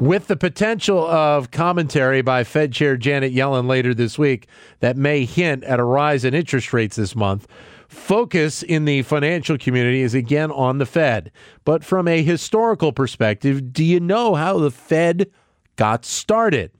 With 0.00 0.28
the 0.28 0.36
potential 0.36 1.04
of 1.04 1.50
commentary 1.50 2.22
by 2.22 2.44
Fed 2.44 2.72
Chair 2.72 2.96
Janet 2.96 3.34
Yellen 3.34 3.66
later 3.66 3.92
this 3.92 4.16
week 4.16 4.46
that 4.78 4.96
may 4.96 5.24
hint 5.24 5.64
at 5.64 5.80
a 5.80 5.84
rise 5.84 6.24
in 6.24 6.34
interest 6.34 6.72
rates 6.72 6.94
this 6.94 7.16
month, 7.16 7.48
focus 7.88 8.62
in 8.62 8.84
the 8.84 9.02
financial 9.02 9.58
community 9.58 10.02
is 10.02 10.14
again 10.14 10.52
on 10.52 10.78
the 10.78 10.86
Fed. 10.86 11.32
But 11.64 11.82
from 11.82 12.06
a 12.06 12.22
historical 12.22 12.92
perspective, 12.92 13.72
do 13.72 13.84
you 13.84 13.98
know 13.98 14.36
how 14.36 14.58
the 14.58 14.70
Fed 14.70 15.32
got 15.74 16.04
started? 16.04 16.70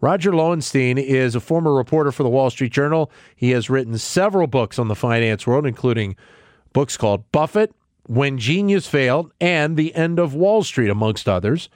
Roger 0.00 0.34
Lowenstein 0.34 0.96
is 0.96 1.34
a 1.34 1.40
former 1.40 1.74
reporter 1.74 2.10
for 2.10 2.22
the 2.22 2.30
Wall 2.30 2.48
Street 2.48 2.72
Journal. 2.72 3.10
He 3.36 3.50
has 3.50 3.68
written 3.68 3.98
several 3.98 4.46
books 4.46 4.78
on 4.78 4.88
the 4.88 4.94
finance 4.94 5.46
world, 5.46 5.66
including 5.66 6.16
books 6.72 6.96
called 6.96 7.30
Buffett, 7.32 7.74
When 8.06 8.38
Genius 8.38 8.86
Failed, 8.86 9.30
and 9.42 9.76
The 9.76 9.94
End 9.94 10.18
of 10.18 10.34
Wall 10.34 10.62
Street, 10.62 10.88
amongst 10.88 11.28
others. 11.28 11.68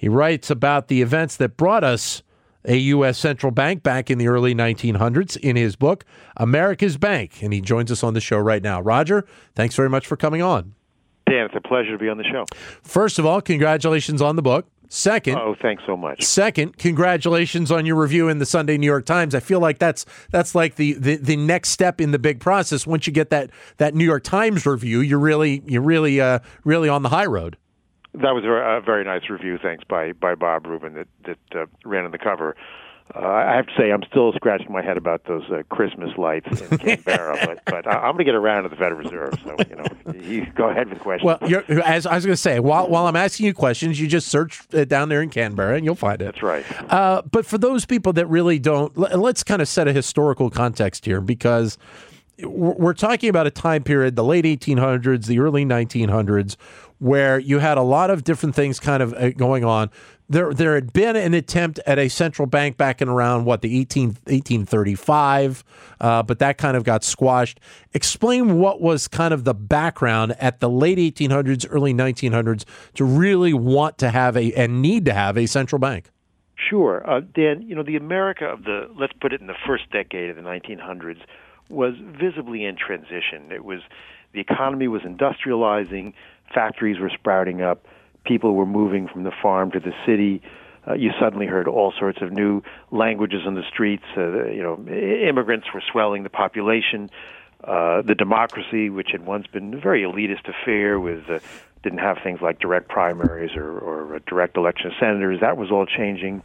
He 0.00 0.08
writes 0.08 0.48
about 0.48 0.88
the 0.88 1.02
events 1.02 1.36
that 1.36 1.58
brought 1.58 1.84
us 1.84 2.22
a 2.64 2.74
U.S. 2.74 3.18
central 3.18 3.52
bank 3.52 3.82
back 3.82 4.10
in 4.10 4.16
the 4.16 4.28
early 4.28 4.54
1900s 4.54 5.36
in 5.36 5.56
his 5.56 5.76
book, 5.76 6.06
America's 6.38 6.96
Bank. 6.96 7.42
And 7.42 7.52
he 7.52 7.60
joins 7.60 7.92
us 7.92 8.02
on 8.02 8.14
the 8.14 8.20
show 8.20 8.38
right 8.38 8.62
now. 8.62 8.80
Roger, 8.80 9.26
thanks 9.54 9.74
very 9.74 9.90
much 9.90 10.06
for 10.06 10.16
coming 10.16 10.40
on. 10.40 10.74
Dan, 11.26 11.44
it's 11.44 11.54
a 11.54 11.60
pleasure 11.60 11.92
to 11.92 11.98
be 11.98 12.08
on 12.08 12.16
the 12.16 12.24
show. 12.24 12.46
First 12.82 13.18
of 13.18 13.26
all, 13.26 13.42
congratulations 13.42 14.22
on 14.22 14.36
the 14.36 14.42
book. 14.42 14.68
Second, 14.88 15.36
oh, 15.36 15.54
thanks 15.60 15.82
so 15.84 15.98
much. 15.98 16.24
Second, 16.24 16.78
congratulations 16.78 17.70
on 17.70 17.84
your 17.84 17.96
review 17.96 18.30
in 18.30 18.38
the 18.38 18.46
Sunday 18.46 18.78
New 18.78 18.86
York 18.86 19.04
Times. 19.04 19.34
I 19.34 19.40
feel 19.40 19.60
like 19.60 19.78
that's 19.78 20.06
that's 20.30 20.54
like 20.54 20.76
the, 20.76 20.94
the, 20.94 21.16
the 21.16 21.36
next 21.36 21.68
step 21.68 22.00
in 22.00 22.10
the 22.10 22.18
big 22.18 22.40
process. 22.40 22.86
Once 22.86 23.06
you 23.06 23.12
get 23.12 23.28
that 23.28 23.50
that 23.76 23.94
New 23.94 24.06
York 24.06 24.24
Times 24.24 24.64
review, 24.64 25.00
you're 25.00 25.18
really 25.18 25.62
you're 25.66 25.82
really 25.82 26.22
uh, 26.22 26.38
really 26.64 26.88
on 26.88 27.02
the 27.02 27.10
high 27.10 27.26
road. 27.26 27.58
That 28.14 28.34
was 28.34 28.44
a 28.44 28.84
very 28.84 29.04
nice 29.04 29.30
review. 29.30 29.58
Thanks 29.58 29.84
by 29.84 30.12
by 30.12 30.34
Bob 30.34 30.66
Rubin 30.66 30.94
that 30.94 31.08
that 31.24 31.38
uh, 31.54 31.66
ran 31.84 32.04
on 32.04 32.10
the 32.10 32.18
cover. 32.18 32.56
Uh, 33.14 33.26
I 33.26 33.56
have 33.56 33.66
to 33.66 33.72
say, 33.76 33.90
I'm 33.90 34.04
still 34.04 34.32
scratching 34.34 34.70
my 34.70 34.82
head 34.82 34.96
about 34.96 35.24
those 35.24 35.42
uh, 35.50 35.62
Christmas 35.68 36.16
lights 36.16 36.60
in 36.60 36.78
Canberra, 36.78 37.38
but 37.44 37.60
but 37.66 37.86
I'm 37.88 38.12
going 38.12 38.18
to 38.18 38.24
get 38.24 38.36
around 38.36 38.64
to 38.64 38.68
the 38.68 38.76
Federal 38.76 39.00
Reserve. 39.00 39.34
So 39.44 39.56
you 39.68 39.76
know, 39.76 40.24
you 40.24 40.46
go 40.54 40.68
ahead 40.68 40.88
with 40.90 41.00
questions. 41.00 41.40
Well, 41.42 41.82
as 41.84 42.06
I 42.06 42.14
was 42.14 42.24
going 42.24 42.34
to 42.34 42.36
say, 42.36 42.60
while 42.60 42.88
while 42.88 43.06
I'm 43.06 43.16
asking 43.16 43.46
you 43.46 43.54
questions, 43.54 44.00
you 44.00 44.06
just 44.06 44.28
search 44.28 44.62
uh, 44.74 44.84
down 44.84 45.08
there 45.08 45.22
in 45.22 45.30
Canberra 45.30 45.74
and 45.76 45.84
you'll 45.84 45.96
find 45.96 46.22
it. 46.22 46.26
That's 46.26 46.42
right. 46.42 46.64
Uh, 46.92 47.22
but 47.22 47.46
for 47.46 47.58
those 47.58 47.84
people 47.84 48.12
that 48.12 48.26
really 48.26 48.60
don't, 48.60 48.96
let's 48.96 49.42
kind 49.42 49.60
of 49.60 49.66
set 49.66 49.88
a 49.88 49.92
historical 49.92 50.48
context 50.48 51.04
here 51.04 51.20
because 51.20 51.78
we're 52.42 52.94
talking 52.94 53.28
about 53.28 53.46
a 53.46 53.50
time 53.50 53.82
period, 53.82 54.16
the 54.16 54.24
late 54.24 54.44
1800s, 54.44 55.26
the 55.26 55.40
early 55.40 55.64
1900s, 55.64 56.56
where 57.00 57.38
you 57.38 57.58
had 57.58 57.78
a 57.78 57.82
lot 57.82 58.10
of 58.10 58.22
different 58.22 58.54
things 58.54 58.78
kind 58.78 59.02
of 59.02 59.12
uh, 59.14 59.30
going 59.30 59.64
on. 59.64 59.90
There, 60.28 60.54
there 60.54 60.76
had 60.76 60.92
been 60.92 61.16
an 61.16 61.34
attempt 61.34 61.80
at 61.86 61.98
a 61.98 62.08
central 62.08 62.46
bank 62.46 62.76
back 62.76 63.02
in 63.02 63.08
around 63.08 63.46
what 63.46 63.62
the 63.62 63.80
18, 63.80 64.06
1835, 64.26 65.64
uh, 66.00 66.22
but 66.22 66.38
that 66.38 66.56
kind 66.56 66.76
of 66.76 66.84
got 66.84 67.02
squashed. 67.02 67.58
Explain 67.94 68.60
what 68.60 68.80
was 68.80 69.08
kind 69.08 69.34
of 69.34 69.42
the 69.42 69.54
background 69.54 70.36
at 70.38 70.60
the 70.60 70.70
late 70.70 70.98
1800s, 70.98 71.66
early 71.68 71.92
1900s 71.92 72.64
to 72.94 73.04
really 73.04 73.52
want 73.52 73.98
to 73.98 74.10
have 74.10 74.36
a 74.36 74.52
and 74.52 74.80
need 74.80 75.04
to 75.06 75.12
have 75.12 75.36
a 75.36 75.46
central 75.46 75.80
bank. 75.80 76.10
Sure, 76.68 77.02
uh, 77.08 77.20
Dan. 77.34 77.62
You 77.62 77.74
know 77.74 77.82
the 77.82 77.96
America 77.96 78.44
of 78.44 78.64
the 78.64 78.88
let's 78.96 79.14
put 79.20 79.32
it 79.32 79.40
in 79.40 79.46
the 79.46 79.56
first 79.66 79.90
decade 79.90 80.30
of 80.30 80.36
the 80.36 80.42
1900s 80.42 81.18
was 81.70 81.94
visibly 81.98 82.64
in 82.64 82.76
transition. 82.76 83.50
It 83.50 83.64
was 83.64 83.80
the 84.32 84.40
economy 84.40 84.88
was 84.88 85.02
industrializing, 85.02 86.14
factories 86.54 86.98
were 86.98 87.10
sprouting 87.10 87.62
up, 87.62 87.84
people 88.24 88.54
were 88.54 88.66
moving 88.66 89.08
from 89.08 89.24
the 89.24 89.32
farm 89.42 89.70
to 89.72 89.80
the 89.80 89.92
city. 90.06 90.42
Uh, 90.86 90.94
you 90.94 91.10
suddenly 91.20 91.46
heard 91.46 91.68
all 91.68 91.92
sorts 91.98 92.22
of 92.22 92.32
new 92.32 92.62
languages 92.90 93.42
on 93.46 93.54
the 93.54 93.62
streets. 93.68 94.04
Uh, 94.16 94.46
you 94.46 94.62
know, 94.62 94.78
immigrants 94.88 95.66
were 95.74 95.82
swelling 95.90 96.22
the 96.22 96.30
population. 96.30 97.10
Uh, 97.62 98.00
the 98.02 98.14
democracy, 98.14 98.88
which 98.88 99.10
had 99.12 99.26
once 99.26 99.46
been 99.46 99.74
a 99.74 99.78
very 99.80 100.02
elitist 100.02 100.48
affair, 100.48 100.98
with 100.98 101.28
uh, 101.28 101.38
didn't 101.82 101.98
have 101.98 102.18
things 102.22 102.40
like 102.40 102.58
direct 102.58 102.88
primaries 102.88 103.54
or, 103.54 103.78
or 103.78 104.18
direct 104.26 104.56
election 104.56 104.86
of 104.86 104.92
senators. 104.98 105.40
That 105.40 105.56
was 105.56 105.70
all 105.70 105.86
changing 105.86 106.42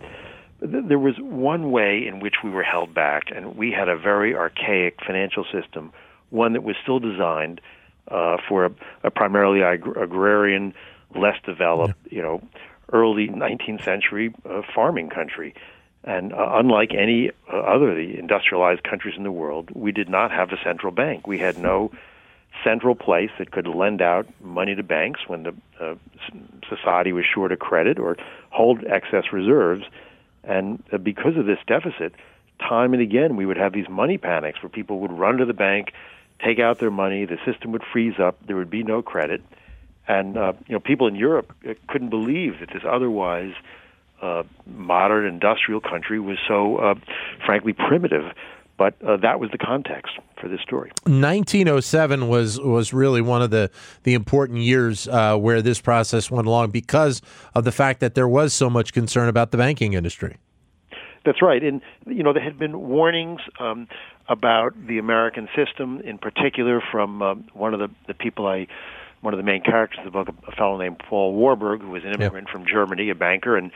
there 0.62 1.00
was 1.00 1.16
one 1.20 1.72
way 1.72 2.06
in 2.08 2.20
which 2.20 2.36
we 2.44 2.50
were 2.50 2.64
held 2.64 2.94
back, 2.94 3.26
and 3.36 3.56
we 3.58 3.72
had 3.72 3.90
a 3.90 3.98
very 3.98 4.36
archaic 4.36 4.98
financial 5.06 5.46
system, 5.52 5.92
one 6.30 6.54
that 6.54 6.64
was 6.64 6.76
still 6.82 7.00
designed 7.00 7.62
uh, 8.10 8.38
for 8.48 8.66
a, 8.66 8.72
a 9.04 9.12
primarily 9.12 9.64
ag- 9.64 9.98
agrarian, 9.98 10.74
less 11.16 11.38
developed, 11.46 11.96
you 12.10 12.22
know, 12.22 12.42
early 12.94 13.28
19th 13.28 13.84
century 13.84 14.34
uh, 14.50 14.62
farming 14.74 15.10
country. 15.10 15.54
And 16.04 16.34
uh, 16.34 16.52
unlike 16.54 16.94
any 16.94 17.32
uh, 17.52 17.58
other 17.58 17.92
of 17.92 17.98
the 17.98 18.18
industrialized 18.20 18.84
countries 18.84 19.16
in 19.18 19.24
the 19.24 19.32
world, 19.32 19.70
we 19.74 19.92
did 19.92 20.08
not 20.08 20.32
have 20.32 20.52
a 20.52 20.58
central 20.64 20.92
bank. 20.92 21.26
We 21.26 21.40
had 21.40 21.58
no 21.58 21.92
central 22.64 22.96
place 22.96 23.32
that 23.40 23.52
could 23.52 23.68
lend 23.68 24.02
out 24.02 24.28
money 24.42 24.76
to 24.76 24.84
banks 24.84 25.22
when 25.28 25.44
the 25.44 25.56
uh, 25.80 25.96
society 26.70 27.12
was 27.12 27.26
short 27.26 27.52
of 27.52 27.60
credit 27.60 28.00
or 28.00 28.18
hold 28.50 28.84
excess 28.86 29.26
reserves 29.34 29.84
and 30.46 30.84
uh, 30.92 30.98
because 30.98 31.38
of 31.38 31.46
this 31.46 31.58
deficit, 31.68 32.14
time 32.60 32.94
and 32.94 33.02
again 33.02 33.36
we 33.36 33.46
would 33.46 33.58
have 33.58 33.74
these 33.74 33.90
money 33.90 34.18
panics 34.18 34.62
where 34.62 34.70
people 34.70 35.00
would 35.00 35.12
run 35.12 35.38
to 35.38 35.46
the 35.46 35.54
bank, 35.54 35.92
take 36.44 36.60
out 36.60 36.80
their 36.80 36.92
money, 36.92 37.26
the 37.26 37.38
system 37.46 37.72
would 37.72 37.84
freeze 37.92 38.20
up, 38.20 38.38
there 38.46 38.56
would 38.56 38.70
be 38.70 38.84
no 38.84 39.02
credit, 39.02 39.42
and 40.08 40.38
uh, 40.38 40.54
you 40.68 40.74
know 40.74 40.80
people 40.80 41.08
in 41.08 41.16
Europe 41.16 41.54
uh, 41.68 41.74
couldn't 41.88 42.10
believe 42.10 42.60
that 42.60 42.70
this 42.74 42.84
otherwise 42.88 43.54
uh, 44.22 44.44
modern 44.66 45.26
industrial 45.26 45.82
country 45.82 46.20
was 46.20 46.38
so, 46.48 46.78
uh, 46.78 46.96
frankly, 47.46 47.74
primitive. 47.74 48.32
But 48.78 49.02
uh, 49.02 49.18
that 49.18 49.40
was 49.40 49.52
the 49.52 49.58
context 49.58 50.20
for 50.40 50.50
this 50.50 50.60
story. 50.60 50.92
1907 51.04 52.28
was 52.28 52.60
was 52.60 52.92
really 52.92 53.22
one 53.22 53.42
of 53.42 53.50
the 53.50 53.72
the 54.04 54.14
important 54.14 54.60
years 54.60 55.08
uh, 55.08 55.38
where 55.38 55.62
this 55.62 55.80
process 55.80 56.30
went 56.30 56.46
along 56.46 56.72
because 56.72 57.22
of 57.54 57.64
the 57.64 57.72
fact 57.72 58.02
that 58.02 58.16
there 58.16 58.28
was 58.28 58.54
so 58.54 58.70
much 58.70 58.92
concern 58.92 59.30
about 59.30 59.52
the 59.52 59.58
banking 59.58 59.94
industry. 59.94 60.36
That's 61.24 61.42
right, 61.42 61.64
and 61.64 61.82
you 62.06 62.22
know 62.22 62.34
there 62.34 62.44
had 62.44 62.60
been 62.60 62.78
warnings 62.82 63.40
um, 63.62 63.88
about 64.28 64.74
the 64.88 64.98
American 64.98 65.48
system, 65.56 66.02
in 66.02 66.18
particular 66.18 66.82
from 66.92 67.22
um, 67.22 67.46
one 67.54 67.74
of 67.74 67.80
the, 67.80 67.90
the 68.08 68.14
people 68.14 68.48
I 68.48 68.68
one 69.22 69.34
of 69.34 69.40
the 69.40 69.44
main 69.44 69.62
characters 69.62 70.00
of 70.00 70.06
the 70.06 70.12
book, 70.12 70.28
a 70.48 70.52
fellow 70.52 70.78
named 70.78 71.00
Paul 71.00 71.34
Warburg, 71.34 71.82
who 71.82 71.90
was 71.90 72.04
an 72.04 72.14
immigrant 72.14 72.48
from 72.48 72.64
Germany, 72.72 73.10
a 73.10 73.16
banker, 73.16 73.58
and 73.58 73.72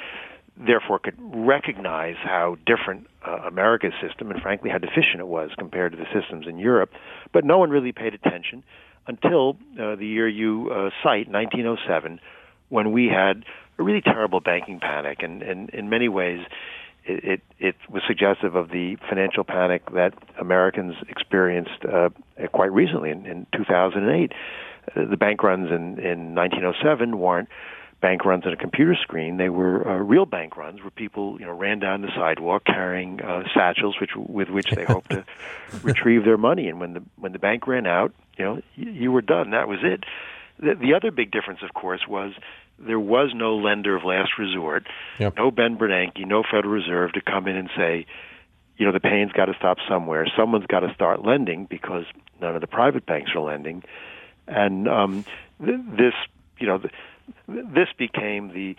therefore 0.56 1.00
could 1.00 1.18
recognize 1.20 2.18
how 2.22 2.58
different 2.68 3.08
uh, 3.26 3.48
America's 3.48 3.94
system 4.00 4.30
and 4.30 4.42
frankly 4.42 4.70
how 4.70 4.78
deficient 4.78 5.20
it 5.20 5.28
was 5.28 5.50
compared 5.58 5.94
to 5.94 5.98
the 5.98 6.06
systems 6.14 6.46
in 6.48 6.60
Europe. 6.60 6.92
But 7.34 7.46
no 7.46 7.58
one 7.58 7.72
really 7.72 7.92
paid 7.92 8.14
attention 8.14 8.64
until 9.08 9.58
uh, 9.80 9.96
the 9.96 10.06
year 10.06 10.28
you 10.28 10.70
uh, 10.70 10.90
cite, 11.02 11.30
1907, 11.30 12.20
when 12.70 12.92
we 12.92 13.08
had 13.08 13.44
a 13.80 13.84
really 13.84 14.02
terrible 14.02 14.42
banking 14.42 14.80
panic, 14.80 15.24
and, 15.24 15.42
and 15.42 15.70
in 15.72 15.90
many 15.90 16.10
ways. 16.10 16.42
It, 17.06 17.24
it, 17.24 17.42
it 17.60 17.76
was 17.90 18.04
suggestive 18.08 18.56
of 18.56 18.70
the 18.70 18.98
financial 19.08 19.44
panic 19.44 19.84
that 19.94 20.14
Americans 20.40 20.96
experienced 21.08 21.86
uh, 21.86 22.10
quite 22.52 22.72
recently 22.72 23.10
in, 23.10 23.26
in 23.26 23.48
2008. 23.56 24.32
Uh, 24.96 25.06
the 25.10 25.18
bank 25.18 25.44
runs 25.44 25.70
in, 25.70 26.00
in 26.00 26.36
1907 26.36 27.18
weren't 27.18 27.50
bank 28.02 28.26
runs 28.26 28.46
on 28.46 28.54
a 28.54 28.58
computer 28.58 28.96
screen. 29.02 29.38
They 29.38 29.50
were 29.50 29.88
uh, 29.88 29.98
real 29.98 30.26
bank 30.26 30.56
runs 30.58 30.82
where 30.82 30.92
people, 30.92 31.40
you 31.40 31.46
know, 31.46 31.54
ran 31.54 31.80
down 31.80 32.02
the 32.02 32.10
sidewalk 32.16 32.64
carrying 32.66 33.22
uh, 33.22 33.44
satchels, 33.54 34.00
which 34.00 34.12
with 34.16 34.50
which 34.50 34.70
they 34.72 34.86
hoped 34.86 35.12
to 35.12 35.26
retrieve 35.84 36.24
their 36.24 36.38
money. 36.38 36.70
And 36.70 36.80
when 36.80 36.94
the 36.94 37.04
when 37.18 37.34
the 37.34 37.40
bank 37.40 37.68
ran 37.68 37.86
out, 37.86 38.14
you 38.38 38.46
know, 38.46 38.62
you, 38.76 38.92
you 38.92 39.12
were 39.12 39.22
done. 39.22 39.52
That 39.52 39.68
was 39.68 39.80
it. 39.84 40.04
The, 40.60 40.76
the 40.76 40.94
other 40.94 41.12
big 41.12 41.32
difference, 41.32 41.62
of 41.64 41.74
course, 41.74 42.02
was 42.08 42.34
there 42.80 43.00
was 43.00 43.32
no 43.36 43.58
lender 43.58 43.96
of 43.96 44.04
last 44.04 44.38
resort, 44.38 44.88
yep. 45.20 45.36
no 45.38 45.52
Ben 45.52 45.78
Bernanke, 45.78 46.26
no 46.26 46.44
Federal 46.44 46.74
Reserve 46.74 47.14
to 47.14 47.22
come 47.22 47.48
in 47.48 47.56
and 47.56 47.70
say, 47.76 48.06
you 48.78 48.86
know, 48.86 48.92
the 48.92 49.00
pain's 49.00 49.32
got 49.32 49.46
to 49.46 49.54
stop 49.58 49.78
somewhere. 49.88 50.26
Someone's 50.38 50.68
got 50.68 50.82
to 50.82 50.94
start 50.94 51.26
lending 51.26 51.66
because 51.66 52.06
none 52.42 52.56
of 52.56 52.62
the 52.62 52.68
private 52.68 53.06
banks 53.06 53.32
are 53.36 53.42
lending, 53.42 53.84
and 54.48 54.88
um, 54.88 55.26
th- 55.64 55.80
this, 55.98 56.14
you 56.60 56.68
know. 56.68 56.78
The, 56.78 56.90
this 57.48 57.90
became 57.98 58.54
the 58.54 58.76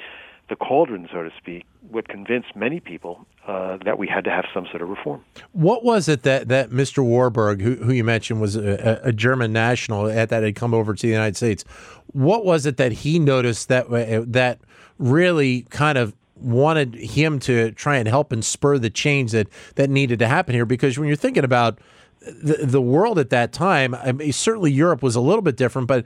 the 0.50 0.56
cauldron, 0.56 1.08
so 1.10 1.22
to 1.22 1.30
speak, 1.38 1.64
would 1.90 2.08
convince 2.08 2.44
many 2.54 2.80
people 2.80 3.24
uh, 3.46 3.78
that 3.84 3.98
we 3.98 4.06
had 4.06 4.24
to 4.24 4.30
have 4.30 4.44
some 4.52 4.66
sort 4.66 4.82
of 4.82 4.88
reform. 4.90 5.24
What 5.52 5.82
was 5.82 6.08
it 6.08 6.24
that, 6.24 6.48
that 6.48 6.70
Mr. 6.70 7.02
Warburg, 7.02 7.62
who, 7.62 7.76
who 7.76 7.92
you 7.92 8.04
mentioned 8.04 8.40
was 8.40 8.56
a, 8.56 9.00
a, 9.02 9.12
German 9.12 9.52
national 9.52 10.08
at 10.08 10.28
that 10.28 10.42
had 10.42 10.54
come 10.56 10.74
over 10.74 10.92
to 10.92 11.06
the 11.06 11.12
United 11.12 11.36
States, 11.36 11.64
what 12.08 12.44
was 12.44 12.66
it 12.66 12.76
that 12.76 12.92
he 12.92 13.18
noticed 13.18 13.68
that 13.68 13.86
uh, 13.86 14.24
that 14.26 14.60
really 14.98 15.62
kind 15.70 15.96
of 15.96 16.14
wanted 16.36 16.94
him 16.94 17.38
to 17.38 17.70
try 17.72 17.96
and 17.96 18.08
help 18.08 18.32
and 18.32 18.44
spur 18.44 18.78
the 18.78 18.90
change 18.90 19.32
that 19.32 19.48
that 19.76 19.88
needed 19.88 20.18
to 20.18 20.28
happen 20.28 20.54
here? 20.54 20.66
Because 20.66 20.98
when 20.98 21.08
you're 21.08 21.16
thinking 21.16 21.44
about 21.44 21.78
the, 22.20 22.66
the 22.66 22.82
world 22.82 23.18
at 23.18 23.30
that 23.30 23.52
time, 23.52 23.94
I 23.94 24.12
mean, 24.12 24.32
certainly 24.32 24.70
Europe 24.70 25.02
was 25.02 25.16
a 25.16 25.20
little 25.20 25.42
bit 25.42 25.56
different, 25.56 25.88
but 25.88 26.04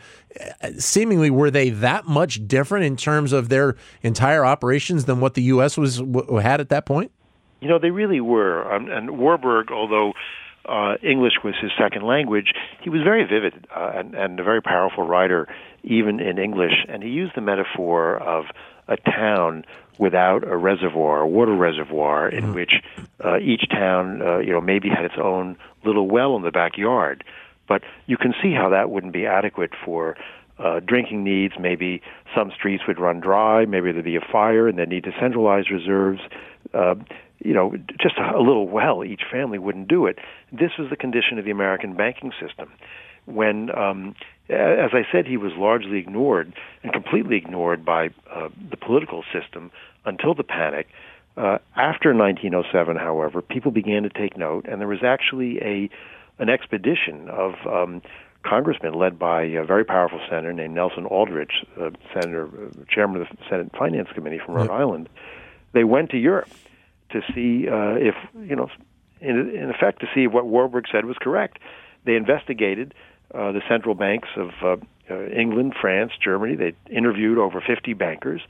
uh, 0.62 0.70
seemingly 0.78 1.30
were 1.30 1.50
they 1.50 1.70
that 1.70 2.06
much 2.06 2.46
different 2.46 2.84
in 2.84 2.96
terms 2.96 3.32
of 3.32 3.48
their 3.48 3.76
entire 4.02 4.44
operations 4.44 5.06
than 5.06 5.20
what 5.20 5.34
the 5.34 5.42
U.S. 5.42 5.76
was 5.76 6.02
had 6.42 6.60
at 6.60 6.68
that 6.68 6.86
point? 6.86 7.10
You 7.60 7.68
know, 7.68 7.78
they 7.78 7.90
really 7.90 8.20
were. 8.20 8.72
Um, 8.72 8.88
and 8.90 9.18
Warburg, 9.18 9.72
although 9.72 10.12
uh, 10.66 10.96
English 11.02 11.34
was 11.42 11.54
his 11.60 11.72
second 11.78 12.02
language, 12.02 12.52
he 12.82 12.90
was 12.90 13.02
very 13.02 13.24
vivid 13.24 13.66
uh, 13.74 13.92
and, 13.94 14.14
and 14.14 14.38
a 14.38 14.44
very 14.44 14.62
powerful 14.62 15.04
writer, 15.04 15.48
even 15.82 16.20
in 16.20 16.38
English. 16.38 16.84
And 16.88 17.02
he 17.02 17.08
used 17.08 17.34
the 17.34 17.40
metaphor 17.40 18.18
of 18.18 18.44
a 18.86 18.96
town 18.96 19.64
without 19.98 20.44
a 20.44 20.56
reservoir, 20.56 21.20
a 21.20 21.28
water 21.28 21.54
reservoir, 21.54 22.28
in 22.28 22.44
mm-hmm. 22.44 22.54
which 22.54 22.72
uh, 23.24 23.38
each 23.38 23.68
town, 23.70 24.22
uh, 24.22 24.38
you 24.38 24.52
know, 24.52 24.60
maybe 24.60 24.88
had 24.88 25.04
its 25.04 25.14
own 25.22 25.56
little 25.84 26.08
well 26.08 26.36
in 26.36 26.42
the 26.42 26.50
backyard. 26.50 27.24
But 27.66 27.82
you 28.06 28.16
can 28.16 28.34
see 28.42 28.52
how 28.52 28.68
that 28.70 28.90
wouldn't 28.90 29.12
be 29.12 29.26
adequate 29.26 29.70
for 29.84 30.16
uh, 30.58 30.80
drinking 30.80 31.24
needs. 31.24 31.54
Maybe 31.58 32.02
some 32.34 32.52
streets 32.54 32.84
would 32.86 32.98
run 32.98 33.20
dry. 33.20 33.64
Maybe 33.64 33.92
there'd 33.92 34.04
be 34.04 34.16
a 34.16 34.20
fire, 34.20 34.68
and 34.68 34.78
they 34.78 34.86
need 34.86 35.04
to 35.04 35.12
centralize 35.20 35.70
reserves. 35.70 36.20
Uh, 36.72 36.96
you 37.40 37.52
know, 37.52 37.76
just 38.00 38.16
a, 38.18 38.36
a 38.36 38.42
little 38.42 38.68
well, 38.68 39.04
each 39.04 39.22
family 39.30 39.58
wouldn't 39.58 39.88
do 39.88 40.06
it. 40.06 40.18
This 40.52 40.72
was 40.78 40.90
the 40.90 40.96
condition 40.96 41.38
of 41.38 41.44
the 41.44 41.50
American 41.50 41.94
banking 41.94 42.32
system. 42.40 42.72
When 43.26 43.70
um, 43.76 44.14
as 44.48 44.90
I 44.92 45.06
said, 45.10 45.26
he 45.26 45.36
was 45.36 45.52
largely 45.56 45.98
ignored 45.98 46.52
and 46.82 46.92
completely 46.92 47.36
ignored 47.36 47.84
by 47.84 48.10
uh, 48.30 48.48
the 48.70 48.76
political 48.76 49.24
system 49.32 49.70
until 50.04 50.34
the 50.34 50.44
panic. 50.44 50.88
Uh, 51.36 51.58
after 51.76 52.14
1907, 52.14 52.96
however, 52.96 53.40
people 53.40 53.70
began 53.70 54.02
to 54.02 54.10
take 54.10 54.36
note, 54.36 54.66
and 54.68 54.80
there 54.80 54.88
was 54.88 55.02
actually 55.02 55.58
a 55.62 55.90
an 56.38 56.48
expedition 56.48 57.28
of 57.30 57.54
um, 57.66 58.02
congressmen 58.44 58.92
led 58.92 59.18
by 59.18 59.42
a 59.42 59.64
very 59.64 59.84
powerful 59.84 60.20
senator 60.28 60.52
named 60.52 60.74
Nelson 60.74 61.06
Aldrich, 61.06 61.64
uh, 61.80 61.90
senator, 62.12 62.46
uh, 62.46 62.84
chairman 62.88 63.22
of 63.22 63.28
the 63.28 63.36
Senate 63.48 63.70
Finance 63.78 64.08
Committee 64.14 64.40
from 64.44 64.56
Rhode 64.56 64.70
Island. 64.70 65.08
They 65.72 65.84
went 65.84 66.10
to 66.10 66.18
Europe 66.18 66.48
to 67.10 67.20
see 67.32 67.68
uh, 67.68 67.94
if, 67.94 68.16
you 68.40 68.56
know, 68.56 68.68
in, 69.20 69.50
in 69.50 69.70
effect, 69.70 70.00
to 70.00 70.06
see 70.12 70.24
if 70.24 70.32
what 70.32 70.46
Warburg 70.46 70.86
said 70.90 71.04
was 71.04 71.16
correct. 71.20 71.60
They 72.04 72.16
investigated 72.16 72.94
uh, 73.32 73.52
the 73.52 73.62
central 73.68 73.94
banks 73.94 74.28
of 74.36 74.50
uh, 74.62 74.76
uh, 75.10 75.26
England, 75.28 75.74
France, 75.80 76.12
Germany. 76.22 76.56
They 76.56 76.74
interviewed 76.90 77.38
over 77.38 77.60
50 77.60 77.92
bankers. 77.94 78.42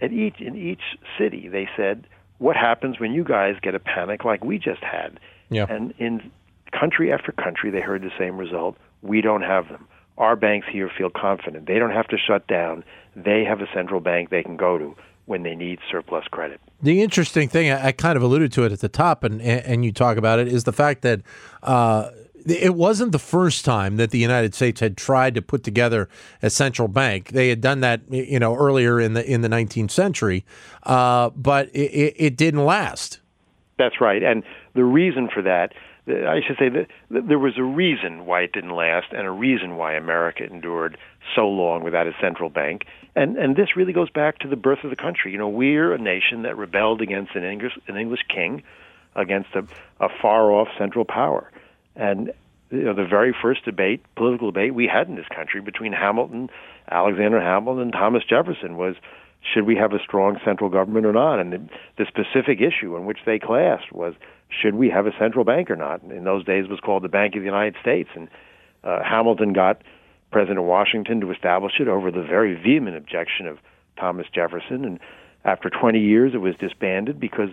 At 0.00 0.12
each 0.12 0.40
in 0.40 0.56
each 0.56 0.82
city, 1.18 1.48
they 1.48 1.68
said, 1.76 2.06
"What 2.38 2.56
happens 2.56 2.98
when 2.98 3.12
you 3.12 3.24
guys 3.24 3.56
get 3.62 3.74
a 3.74 3.78
panic 3.78 4.24
like 4.24 4.44
we 4.44 4.58
just 4.58 4.82
had?" 4.82 5.20
Yeah. 5.50 5.66
And 5.68 5.94
in 5.98 6.30
country 6.72 7.12
after 7.12 7.32
country, 7.32 7.70
they 7.70 7.80
heard 7.80 8.02
the 8.02 8.12
same 8.18 8.36
result. 8.36 8.76
We 9.02 9.20
don't 9.20 9.42
have 9.42 9.68
them. 9.68 9.86
Our 10.18 10.36
banks 10.36 10.66
here 10.70 10.90
feel 10.96 11.10
confident. 11.10 11.66
They 11.66 11.78
don't 11.78 11.90
have 11.90 12.08
to 12.08 12.16
shut 12.18 12.46
down. 12.46 12.84
They 13.16 13.44
have 13.44 13.60
a 13.60 13.66
central 13.72 14.00
bank 14.00 14.30
they 14.30 14.42
can 14.42 14.56
go 14.56 14.78
to 14.78 14.96
when 15.26 15.42
they 15.42 15.54
need 15.54 15.78
surplus 15.90 16.24
credit. 16.30 16.60
The 16.82 17.02
interesting 17.02 17.48
thing, 17.48 17.70
I, 17.70 17.92
kind 17.92 18.16
of 18.16 18.22
alluded 18.22 18.52
to 18.52 18.64
it 18.64 18.72
at 18.72 18.80
the 18.80 18.88
top, 18.88 19.24
and 19.24 19.40
and 19.40 19.84
you 19.84 19.92
talk 19.92 20.16
about 20.16 20.38
it, 20.38 20.48
is 20.48 20.64
the 20.64 20.72
fact 20.72 21.02
that 21.02 21.22
uh, 21.62 22.10
it 22.46 22.74
wasn't 22.74 23.12
the 23.12 23.18
first 23.18 23.64
time 23.64 23.96
that 23.96 24.10
the 24.10 24.18
United 24.18 24.54
States 24.54 24.80
had 24.80 24.96
tried 24.96 25.34
to 25.34 25.42
put 25.42 25.62
together 25.62 26.08
a 26.42 26.50
central 26.50 26.88
bank. 26.88 27.30
They 27.30 27.48
had 27.48 27.60
done 27.60 27.80
that, 27.80 28.02
you 28.10 28.38
know, 28.38 28.54
earlier 28.54 29.00
in 29.00 29.14
the 29.14 29.24
in 29.24 29.40
the 29.40 29.48
19th 29.48 29.90
century, 29.90 30.44
uh, 30.82 31.30
but 31.30 31.68
it, 31.74 32.14
it, 32.16 32.36
didn't 32.36 32.64
last. 32.64 33.20
That's 33.78 34.00
right, 34.00 34.22
and 34.22 34.42
the 34.74 34.84
reason 34.84 35.28
for 35.32 35.42
that, 35.42 35.72
I 36.06 36.40
should 36.46 36.58
say 36.58 36.68
that 36.68 36.86
there 37.10 37.38
was 37.38 37.54
a 37.56 37.62
reason 37.62 38.26
why 38.26 38.42
it 38.42 38.52
didn't 38.52 38.74
last, 38.74 39.06
and 39.12 39.26
a 39.26 39.30
reason 39.30 39.76
why 39.76 39.94
America 39.94 40.44
endured 40.44 40.98
so 41.34 41.48
long 41.48 41.82
without 41.82 42.06
a 42.06 42.12
central 42.20 42.50
bank, 42.50 42.84
and 43.16 43.36
and 43.36 43.56
this 43.56 43.76
really 43.76 43.92
goes 43.92 44.10
back 44.10 44.38
to 44.40 44.48
the 44.48 44.56
birth 44.56 44.84
of 44.84 44.90
the 44.90 44.96
country. 44.96 45.32
You 45.32 45.38
know, 45.38 45.48
we're 45.48 45.92
a 45.92 45.98
nation 45.98 46.42
that 46.42 46.56
rebelled 46.56 47.00
against 47.00 47.34
an 47.34 47.44
English 47.44 47.72
an 47.88 47.96
English 47.96 48.22
king, 48.28 48.62
against 49.16 49.50
a, 49.54 49.66
a 50.00 50.08
far 50.20 50.52
off 50.52 50.68
central 50.78 51.04
power 51.04 51.50
and 51.96 52.32
you 52.70 52.82
know, 52.82 52.94
the 52.94 53.06
very 53.06 53.34
first 53.40 53.64
debate, 53.64 54.02
political 54.16 54.50
debate 54.50 54.74
we 54.74 54.86
had 54.86 55.08
in 55.08 55.16
this 55.16 55.28
country 55.34 55.60
between 55.60 55.92
Hamilton, 55.92 56.50
Alexander 56.90 57.40
Hamilton, 57.40 57.82
and 57.82 57.92
Thomas 57.92 58.24
Jefferson 58.28 58.76
was 58.76 58.96
should 59.52 59.66
we 59.66 59.76
have 59.76 59.92
a 59.92 59.98
strong 60.02 60.38
central 60.44 60.70
government 60.70 61.04
or 61.04 61.12
not? 61.12 61.38
And 61.38 61.52
the, 61.52 61.68
the 61.98 62.06
specific 62.06 62.60
issue 62.60 62.96
in 62.96 63.04
which 63.04 63.18
they 63.26 63.38
clashed 63.38 63.92
was 63.92 64.14
should 64.48 64.74
we 64.74 64.88
have 64.90 65.06
a 65.06 65.12
central 65.18 65.44
bank 65.44 65.70
or 65.70 65.76
not? 65.76 66.02
In 66.02 66.24
those 66.24 66.44
days, 66.44 66.64
it 66.64 66.70
was 66.70 66.80
called 66.80 67.02
the 67.02 67.08
Bank 67.08 67.34
of 67.34 67.42
the 67.42 67.46
United 67.46 67.76
States, 67.80 68.08
and 68.14 68.28
uh, 68.82 69.02
Hamilton 69.02 69.52
got 69.52 69.82
President 70.30 70.62
Washington 70.62 71.20
to 71.20 71.30
establish 71.30 71.74
it 71.78 71.88
over 71.88 72.10
the 72.10 72.22
very 72.22 72.54
vehement 72.54 72.96
objection 72.96 73.46
of 73.46 73.58
Thomas 73.98 74.26
Jefferson. 74.34 74.84
And 74.84 74.98
after 75.44 75.70
20 75.70 76.00
years, 76.00 76.32
it 76.34 76.38
was 76.38 76.54
disbanded 76.56 77.20
because 77.20 77.50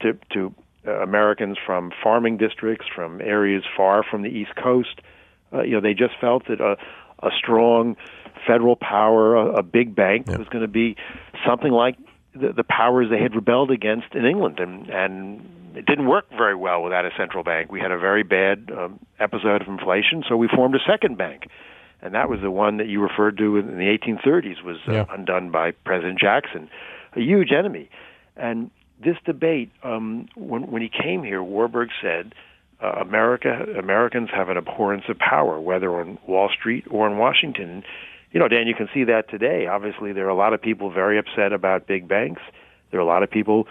to 0.00 0.18
to 0.32 0.54
uh, 0.86 1.00
Americans 1.00 1.56
from 1.64 1.92
farming 2.02 2.36
districts, 2.36 2.86
from 2.94 3.20
areas 3.20 3.64
far 3.76 4.02
from 4.02 4.22
the 4.22 4.28
East 4.28 4.54
Coast. 4.56 5.00
Uh, 5.52 5.62
you 5.62 5.72
know, 5.72 5.80
they 5.80 5.94
just 5.94 6.14
felt 6.20 6.46
that 6.48 6.60
a, 6.60 6.76
a 7.24 7.30
strong 7.36 7.96
federal 8.46 8.76
power, 8.76 9.36
a, 9.36 9.58
a 9.58 9.62
big 9.62 9.94
bank, 9.94 10.26
yeah. 10.28 10.36
was 10.36 10.48
going 10.48 10.62
to 10.62 10.68
be 10.68 10.96
something 11.46 11.70
like 11.70 11.96
the, 12.34 12.52
the 12.52 12.64
powers 12.64 13.08
they 13.10 13.20
had 13.20 13.34
rebelled 13.34 13.70
against 13.70 14.14
in 14.14 14.24
England, 14.24 14.58
and 14.58 14.88
and 14.90 15.76
it 15.76 15.86
didn't 15.86 16.06
work 16.06 16.28
very 16.30 16.54
well 16.54 16.82
without 16.82 17.04
a 17.04 17.10
central 17.16 17.42
bank. 17.42 17.70
We 17.70 17.80
had 17.80 17.90
a 17.90 17.98
very 17.98 18.22
bad 18.22 18.70
um, 18.76 19.00
episode 19.18 19.62
of 19.62 19.68
inflation, 19.68 20.24
so 20.28 20.36
we 20.36 20.48
formed 20.48 20.74
a 20.74 20.84
second 20.86 21.18
bank, 21.18 21.48
and 22.02 22.14
that 22.14 22.28
was 22.28 22.40
the 22.40 22.50
one 22.50 22.76
that 22.76 22.88
you 22.88 23.00
referred 23.00 23.38
to 23.38 23.56
in 23.56 23.66
the 23.78 23.98
1830s 23.98 24.62
was 24.62 24.76
uh, 24.88 24.92
yeah. 24.92 25.04
undone 25.10 25.50
by 25.50 25.72
President 25.72 26.18
Jackson, 26.18 26.68
a 27.16 27.20
huge 27.20 27.50
enemy, 27.52 27.88
and 28.36 28.70
this 29.04 29.16
debate, 29.24 29.70
um, 29.82 30.28
when, 30.34 30.70
when 30.70 30.82
he 30.82 30.88
came 30.88 31.22
here, 31.22 31.42
Warburg 31.42 31.90
said, 32.00 32.34
uh, 32.82 33.00
America, 33.00 33.66
Americans 33.78 34.30
have 34.34 34.48
an 34.48 34.56
abhorrence 34.56 35.04
of 35.08 35.18
power, 35.18 35.60
whether 35.60 36.00
on 36.00 36.18
Wall 36.26 36.48
Street 36.48 36.84
or 36.90 37.06
in 37.06 37.18
Washington. 37.18 37.84
You 38.32 38.40
know, 38.40 38.48
Dan, 38.48 38.66
you 38.66 38.74
can 38.74 38.88
see 38.92 39.04
that 39.04 39.30
today. 39.30 39.66
Obviously, 39.66 40.12
there 40.12 40.26
are 40.26 40.30
a 40.30 40.34
lot 40.34 40.52
of 40.52 40.60
people 40.60 40.90
very 40.90 41.18
upset 41.18 41.52
about 41.52 41.86
big 41.86 42.08
banks. 42.08 42.42
There 42.90 42.98
are 42.98 43.02
a 43.02 43.06
lot 43.06 43.22
of 43.22 43.30
people 43.30 43.68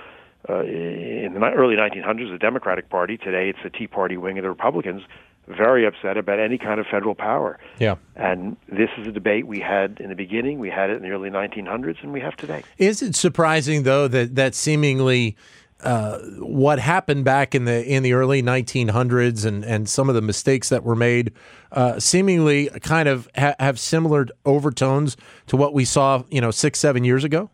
uh, 0.50 0.64
in 0.64 1.34
the 1.34 1.40
early 1.40 1.76
1900s, 1.76 2.32
the 2.32 2.38
Democratic 2.38 2.90
Party. 2.90 3.18
Today, 3.18 3.50
it's 3.50 3.60
the 3.64 3.70
Tea 3.70 3.88
Party 3.88 4.18
wing 4.18 4.38
of 4.38 4.44
the 4.44 4.50
Republicans 4.50 5.02
very 5.48 5.86
upset 5.86 6.18
about 6.18 6.40
any 6.40 6.58
kind 6.58 6.80
of 6.80 6.86
federal 6.88 7.16
power. 7.16 7.60
Yeah. 7.80 7.96
And 8.16 8.56
this 8.70 8.90
is 8.98 9.08
a 9.08 9.12
debate 9.12 9.48
we 9.48 9.60
had 9.60 9.98
in 10.00 10.10
the 10.10 10.16
beginning, 10.16 10.60
we 10.60 10.70
had 10.70 10.90
it 10.90 10.98
in 10.98 11.04
the 11.04 11.10
early 11.10 11.30
1900s, 11.30 12.02
and 12.02 12.14
we 12.14 12.22
have 12.22 12.36
today. 12.36 12.64
Is 12.78 13.02
it 13.02 13.16
surprising 13.16 13.84
though 13.84 14.08
that 14.08 14.36
that 14.36 14.56
seemingly 14.56 15.36
uh, 15.84 16.20
what 16.40 16.80
happened 16.80 17.26
back 17.26 17.54
in 17.54 17.66
the 17.66 17.86
in 17.86 18.04
the 18.04 18.14
early 18.14 18.42
1900s 18.42 19.46
and 19.46 19.66
and 19.66 19.90
some 19.90 20.08
of 20.08 20.16
the 20.16 20.22
mistakes 20.22 20.70
that 20.70 20.84
were 20.84 20.96
made 20.96 21.34
uh, 21.74 22.00
seemingly 22.00 22.70
kind 22.82 23.10
of 23.10 23.28
ha- 23.36 23.56
have 23.60 23.80
similar 23.80 24.28
overtones 24.46 25.18
to 25.48 25.58
what 25.58 25.74
we 25.74 25.84
saw, 25.84 26.24
you 26.30 26.40
know, 26.40 26.52
six 26.52 26.80
seven 26.80 27.04
years 27.04 27.24
ago? 27.24 27.50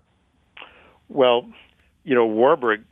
Well, 1.08 1.50
you 2.04 2.14
know, 2.14 2.26
Warburg 2.26 2.84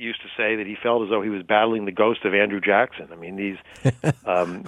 used 0.00 0.22
to 0.22 0.28
say 0.36 0.56
that 0.56 0.66
he 0.66 0.76
felt 0.82 1.02
as 1.02 1.10
though 1.10 1.22
he 1.22 1.28
was 1.28 1.42
battling 1.42 1.84
the 1.84 1.92
ghost 1.92 2.24
of 2.24 2.34
Andrew 2.34 2.60
Jackson. 2.60 3.08
I 3.12 3.16
mean, 3.16 3.36
these 3.36 3.56
um, 4.24 4.64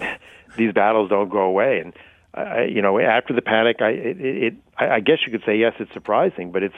these 0.56 0.72
battles 0.72 1.10
don't 1.10 1.28
go 1.28 1.40
away, 1.40 1.80
and 1.80 1.92
I, 2.34 2.64
you 2.64 2.82
know, 2.82 2.98
after 2.98 3.34
the 3.34 3.42
panic, 3.42 3.76
I 3.80 3.90
it, 3.90 4.20
it 4.20 4.54
I 4.76 5.00
guess 5.00 5.18
you 5.26 5.32
could 5.32 5.44
say 5.44 5.56
yes, 5.56 5.74
it's 5.78 5.92
surprising, 5.92 6.52
but 6.52 6.62
it's 6.62 6.76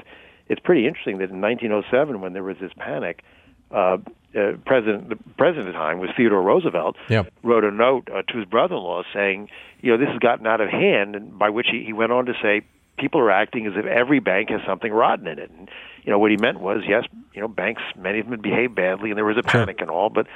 it's 0.49 0.61
pretty 0.61 0.87
interesting 0.87 1.19
that 1.19 1.31
in 1.31 1.41
1907, 1.41 2.21
when 2.21 2.33
there 2.33 2.43
was 2.43 2.57
this 2.61 2.73
panic, 2.77 3.23
uh, 3.71 3.99
uh, 4.37 4.53
president 4.67 5.09
the 5.09 5.17
president 5.39 5.69
at 5.69 5.73
the 5.73 5.79
time 5.79 5.99
was 5.99 6.11
Theodore 6.17 6.43
Roosevelt 6.43 6.97
yep. 7.09 7.33
wrote 7.43 7.65
a 7.65 7.71
note 7.71 8.09
uh, 8.13 8.23
to 8.23 8.39
his 8.39 8.47
brother-in-law 8.47 9.05
saying, 9.13 9.49
you 9.81 9.93
know, 9.93 9.99
this 9.99 10.09
has 10.09 10.19
gotten 10.19 10.47
out 10.47 10.61
of 10.61 10.69
hand, 10.69 11.15
and 11.15 11.39
by 11.39 11.51
which 11.51 11.69
he, 11.71 11.85
he 11.85 11.93
went 11.93 12.13
on 12.13 12.27
to 12.27 12.35
say 12.43 12.63
people 12.99 13.21
are 13.21 13.31
acting 13.31 13.67
as 13.67 13.73
if 13.77 13.87
every 13.87 14.21
bank 14.21 14.51
has 14.51 14.61
something 14.67 14.93
rotten 14.93 15.27
in 15.27 15.39
it. 15.39 15.51
And 15.51 15.69
you 16.05 16.11
know 16.11 16.19
what 16.19 16.31
he 16.31 16.37
meant 16.37 16.61
was, 16.61 16.83
yes, 16.87 17.05
you 17.35 17.41
know, 17.41 17.49
banks 17.49 17.83
many 17.97 18.21
of 18.21 18.29
them 18.29 18.41
behaved 18.41 18.75
badly, 18.75 19.11
and 19.11 19.17
there 19.17 19.25
was 19.25 19.39
a 19.39 19.43
panic 19.43 19.81
and 19.81 19.91
all, 19.91 20.11
but 20.11 20.27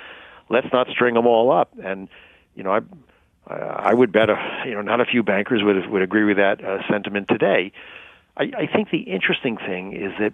let's 0.49 0.73
not 0.73 0.88
string 0.88 1.15
them 1.15 1.27
all 1.27 1.53
up. 1.53 1.71
And 1.83 2.09
you 2.55 2.62
know, 2.62 2.73
I 2.73 2.81
I 3.55 3.95
would 3.95 4.12
bet 4.12 4.31
a 4.31 4.62
you 4.67 4.75
know 4.75 4.83
not 4.83 5.00
a 5.00 5.05
few 5.05 5.23
bankers 5.23 5.62
would 5.62 5.88
would 5.88 6.03
agree 6.03 6.25
with 6.25 6.37
that 6.37 6.65
uh, 6.65 6.79
sentiment 6.91 7.29
today. 7.29 7.73
I, 8.37 8.50
I 8.57 8.67
think 8.67 8.91
the 8.91 8.99
interesting 8.99 9.57
thing 9.57 9.95
is 9.95 10.12
that 10.19 10.33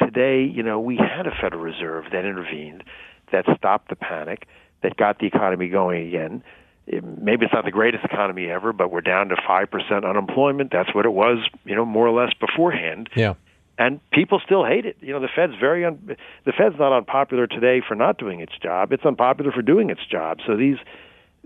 today, 0.00 0.44
you 0.44 0.62
know, 0.62 0.80
we 0.80 0.96
had 0.96 1.26
a 1.26 1.30
Federal 1.30 1.62
Reserve 1.62 2.04
that 2.12 2.24
intervened, 2.24 2.82
that 3.30 3.44
stopped 3.56 3.88
the 3.88 3.96
panic, 3.96 4.46
that 4.82 4.96
got 4.96 5.18
the 5.18 5.26
economy 5.26 5.68
going 5.68 6.08
again. 6.08 6.42
It, 6.86 7.04
maybe 7.04 7.44
it's 7.44 7.54
not 7.54 7.64
the 7.64 7.70
greatest 7.70 8.04
economy 8.04 8.50
ever, 8.50 8.72
but 8.72 8.90
we're 8.90 9.02
down 9.02 9.28
to 9.28 9.36
five 9.46 9.70
percent 9.70 10.04
unemployment. 10.04 10.70
That's 10.72 10.94
what 10.94 11.06
it 11.06 11.12
was, 11.12 11.38
you 11.64 11.74
know, 11.74 11.84
more 11.84 12.06
or 12.06 12.24
less 12.24 12.34
beforehand. 12.34 13.08
Yeah. 13.14 13.34
And 13.78 14.00
people 14.10 14.40
still 14.44 14.64
hate 14.64 14.84
it. 14.84 14.96
You 15.00 15.12
know, 15.12 15.20
the 15.20 15.30
Fed's 15.34 15.54
very 15.58 15.84
un- 15.84 16.16
the 16.44 16.52
Fed's 16.52 16.78
not 16.78 16.96
unpopular 16.96 17.46
today 17.46 17.82
for 17.86 17.94
not 17.94 18.18
doing 18.18 18.40
its 18.40 18.52
job. 18.62 18.92
It's 18.92 19.04
unpopular 19.04 19.52
for 19.52 19.62
doing 19.62 19.90
its 19.90 20.04
job. 20.06 20.38
So 20.46 20.56
these 20.56 20.78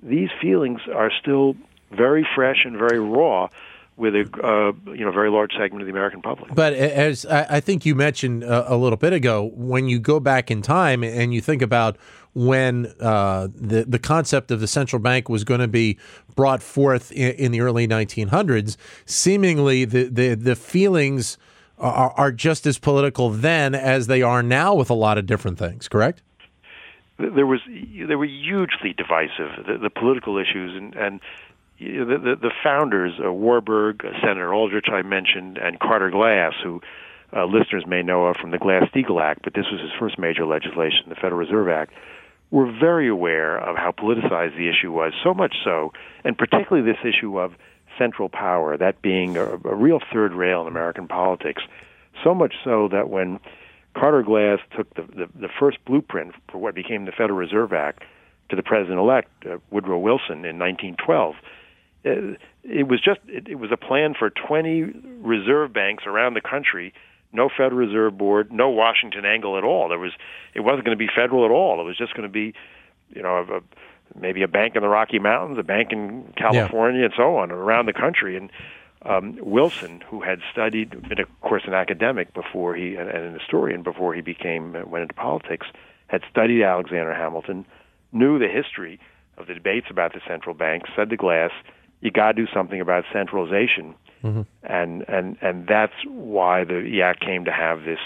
these 0.02 0.31
feelings 0.40 0.81
are 0.93 1.11
still 1.21 1.55
very 1.93 2.26
fresh 2.35 2.64
and 2.64 2.76
very 2.76 2.99
raw 2.99 3.49
with 3.97 4.15
a 4.15 4.29
uh, 4.45 4.93
you 4.93 5.05
know 5.05 5.11
very 5.11 5.31
large 5.31 5.53
segment 5.53 5.83
of 5.83 5.87
the 5.87 5.93
American 5.93 6.21
public. 6.21 6.55
But 6.55 6.75
as 6.75 7.25
I 7.26 7.61
think 7.61 7.87
you 7.87 7.95
mentioned 7.95 8.45
a, 8.45 8.75
a, 8.75 8.76
little 8.76 8.99
bit 8.99 9.12
ago, 9.12 9.50
when 9.55 9.88
you 9.88 9.99
go 9.99 10.21
back 10.21 10.50
in 10.50 10.62
time 10.62 11.03
and 11.03 11.33
you 11.33 11.41
think 11.41 11.62
about 11.62 11.97
when 12.35 12.93
uh, 13.00 13.49
the 13.55 13.85
the 13.85 13.99
concept 13.99 14.50
of 14.50 14.61
the 14.61 14.67
central 14.67 15.00
bank 15.00 15.29
was 15.29 15.45
going 15.45 15.61
to 15.61 15.69
be 15.69 15.99
brought 16.35 16.62
forth 16.62 17.11
in, 17.12 17.33
in, 17.33 17.53
the 17.53 17.62
early 17.62 17.88
1900s, 17.88 18.76
seemingly 19.07 19.85
the 19.87 20.05
the, 20.05 20.35
the 20.35 20.57
feelings 20.57 21.38
are, 21.79 22.12
are 22.17 22.33
just 22.33 22.67
as 22.67 22.79
political 22.79 23.31
then 23.31 23.75
as 23.75 24.07
they 24.07 24.21
are 24.21 24.43
now 24.43 24.75
with 24.75 24.91
a 24.91 24.95
lot 24.95 25.17
of 25.17 25.26
different 25.26 25.59
things. 25.59 25.88
Correct? 25.88 26.23
There 27.19 27.47
was 27.47 27.61
they 27.67 28.15
were 28.15 28.26
hugely 28.26 28.93
divisive 28.95 29.65
the, 29.67 29.79
the 29.81 29.88
political 29.88 30.37
issues 30.37 30.76
and 30.76 30.95
and 30.95 31.21
the, 31.78 32.04
the, 32.04 32.37
the 32.40 32.50
founders, 32.62 33.12
uh, 33.25 33.33
Warburg, 33.33 34.04
uh, 34.04 34.11
Senator 34.21 34.52
Aldrich, 34.52 34.87
I 34.92 35.02
mentioned, 35.02 35.59
and 35.59 35.78
Carter 35.78 36.11
Glass, 36.11 36.54
who 36.62 36.80
uh, 37.33 37.45
listeners 37.45 37.85
may 37.87 38.02
know 38.02 38.26
of 38.26 38.37
from 38.37 38.50
the 38.50 38.59
Glass-Steagall 38.59 39.21
Act, 39.21 39.42
but 39.45 39.54
this 39.54 39.66
was 39.71 39.80
his 39.80 39.90
first 39.99 40.18
major 40.18 40.47
legislation, 40.47 41.09
the 41.09 41.14
Federal 41.14 41.38
Reserve 41.38 41.68
Act, 41.68 41.92
were 42.50 42.71
very 42.71 43.09
aware 43.09 43.59
of 43.59 43.76
how 43.76 43.92
politicized 43.92 44.56
the 44.56 44.68
issue 44.68 44.92
was. 44.92 45.12
So 45.25 45.35
much 45.35 45.56
so, 45.64 45.92
and 46.25 46.38
particularly 46.38 46.90
this 46.90 47.00
issue 47.04 47.38
of 47.38 47.52
central 47.99 48.28
power, 48.28 48.76
that 48.76 49.02
being 49.02 49.37
a, 49.37 49.45
a 49.45 49.75
real 49.75 50.00
third 50.12 50.33
rail 50.33 50.62
in 50.62 50.68
American 50.68 51.09
politics. 51.09 51.62
So 52.23 52.35
much 52.35 52.54
so 52.64 52.88
that 52.92 53.11
when 53.11 53.40
Carter 53.95 54.23
Glass 54.23 54.61
took 54.76 54.95
the, 54.95 55.02
the, 55.02 55.28
the 55.35 55.49
first 55.59 55.78
blueprint 55.85 56.35
for 56.50 56.59
what 56.59 56.75
became 56.75 57.04
the 57.04 57.12
Federal 57.12 57.38
Reserve 57.38 57.73
Act 57.73 58.02
to 58.50 58.56
the 58.56 58.62
president-elect 58.62 59.28
uh, 59.47 59.56
Woodrow 59.71 59.99
Wilson 59.99 60.45
in 60.45 60.59
1912 60.59 61.35
it 62.62 62.88
was 62.88 63.00
just 63.00 63.20
it, 63.26 63.48
it 63.48 63.56
was 63.56 63.70
a 63.72 63.76
plan 63.76 64.14
for 64.18 64.30
20 64.30 64.82
reserve 65.20 65.72
banks 65.72 66.04
around 66.06 66.34
the 66.34 66.40
country 66.40 66.92
no 67.32 67.48
Federal 67.48 67.86
Reserve 67.86 68.16
Board, 68.16 68.50
no 68.50 68.70
Washington 68.70 69.25
angle 69.25 69.58
at 69.58 69.64
all. 69.64 69.88
There 69.88 69.98
was, 69.98 70.12
it 70.54 70.60
wasn't 70.60 70.84
going 70.84 70.96
to 70.96 71.04
be 71.04 71.10
federal 71.14 71.44
at 71.44 71.50
all. 71.50 71.80
It 71.80 71.84
was 71.84 71.96
just 71.96 72.14
going 72.14 72.28
to 72.28 72.32
be, 72.32 72.54
you 73.14 73.22
know, 73.22 73.36
a, 73.36 74.18
maybe 74.18 74.42
a 74.42 74.48
bank 74.48 74.75
in 74.75 74.82
the 74.82 74.88
Rocky 74.88 75.18
Mountains, 75.18 75.58
a 75.58 75.62
bank 75.62 75.92
in 75.92 76.32
California, 76.36 77.00
yeah. 77.00 77.06
and 77.06 77.14
so 77.16 77.36
on 77.36 77.50
around 77.52 77.86
the 77.86 77.92
country. 77.92 78.36
And 78.36 78.50
um, 79.02 79.38
Wilson, 79.40 80.02
who 80.08 80.22
had 80.22 80.40
studied, 80.50 80.90
been 81.08 81.20
of 81.20 81.40
course 81.42 81.62
an 81.66 81.75
academic 81.75 82.32
before 82.32 82.75
he 82.75 82.96
and 82.96 83.08
an 83.08 83.38
historian 83.38 83.82
before 83.82 84.14
he 84.14 84.22
became 84.22 84.72
went 84.88 85.02
into 85.02 85.14
politics, 85.14 85.66
had 86.08 86.22
studied 86.30 86.62
Alexander 86.62 87.14
Hamilton, 87.14 87.66
knew 88.12 88.38
the 88.38 88.48
history 88.48 88.98
of 89.36 89.46
the 89.46 89.54
debates 89.54 89.86
about 89.90 90.14
the 90.14 90.20
central 90.26 90.54
bank, 90.54 90.84
said 90.96 91.10
to 91.10 91.16
Glass, 91.16 91.50
you 92.00 92.11
got 92.11 92.33
to 92.33 92.35
do 92.35 92.47
something 92.53 92.81
about 92.81 93.05
centralization, 93.12 93.95
mm-hmm. 94.23 94.43
and 94.62 95.05
and 95.09 95.37
and 95.41 95.67
that's 95.67 95.95
why 96.07 96.65
the 96.65 97.00
act 97.03 97.21
came 97.21 97.45
to 97.45 97.53
have 97.53 97.85
this 97.85 97.99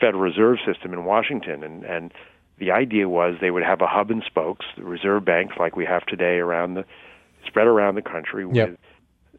Federal 0.00 0.22
Reserve 0.22 0.58
System 0.66 0.92
in 0.92 1.04
Washington, 1.04 1.62
and 1.62 1.84
and 1.84 2.12
the 2.58 2.70
idea 2.70 3.08
was 3.08 3.36
they 3.40 3.50
would 3.50 3.62
have 3.62 3.80
a 3.80 3.86
hub 3.86 4.10
and 4.10 4.22
spokes, 4.24 4.66
the 4.76 4.84
reserve 4.84 5.24
banks 5.24 5.54
like 5.58 5.76
we 5.76 5.84
have 5.84 6.04
today 6.06 6.38
around 6.38 6.74
the 6.74 6.84
spread 7.46 7.66
around 7.66 7.94
the 7.94 8.02
country 8.02 8.46
yep. 8.52 8.70
with. 8.70 8.78